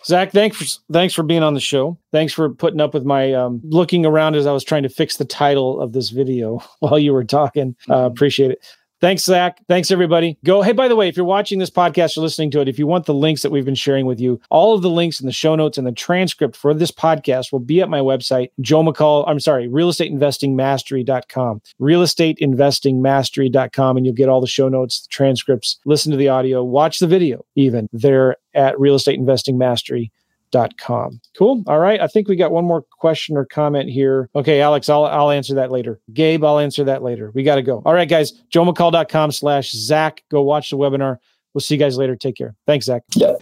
[0.04, 1.98] Zach, thanks for thanks for being on the show.
[2.12, 5.18] Thanks for putting up with my um, looking around as I was trying to fix
[5.18, 7.76] the title of this video while you were talking.
[7.90, 8.66] Uh, appreciate it.
[9.02, 9.60] Thanks, Zach.
[9.68, 10.38] Thanks, everybody.
[10.46, 10.62] Go.
[10.62, 12.86] Hey, by the way, if you're watching this podcast or listening to it, if you
[12.86, 15.32] want the links that we've been sharing with you, all of the links in the
[15.32, 19.24] show notes and the transcript for this podcast will be at my website, Joe McCall.
[19.28, 21.62] I'm sorry, realestateinvestingmastery.com.
[21.82, 23.98] Realestateinvestingmastery.com.
[23.98, 27.08] And you'll get all the show notes, the transcripts, listen to the audio, watch the
[27.08, 30.21] video, even there at realestateinvestingmastery.com dot
[30.78, 31.20] com.
[31.38, 31.64] Cool.
[31.68, 32.00] All right.
[32.00, 34.30] I think we got one more question or comment here.
[34.36, 36.00] Okay, Alex, I'll I'll answer that later.
[36.14, 37.32] Gabe, I'll answer that later.
[37.34, 37.82] We got to go.
[37.86, 38.34] All right, guys.
[38.54, 40.24] JoeMcCall.com slash Zach.
[40.30, 41.18] Go watch the webinar.
[41.54, 42.16] We'll see you guys later.
[42.16, 42.56] Take care.
[42.66, 43.04] Thanks, Zach.
[43.16, 43.34] Yeah.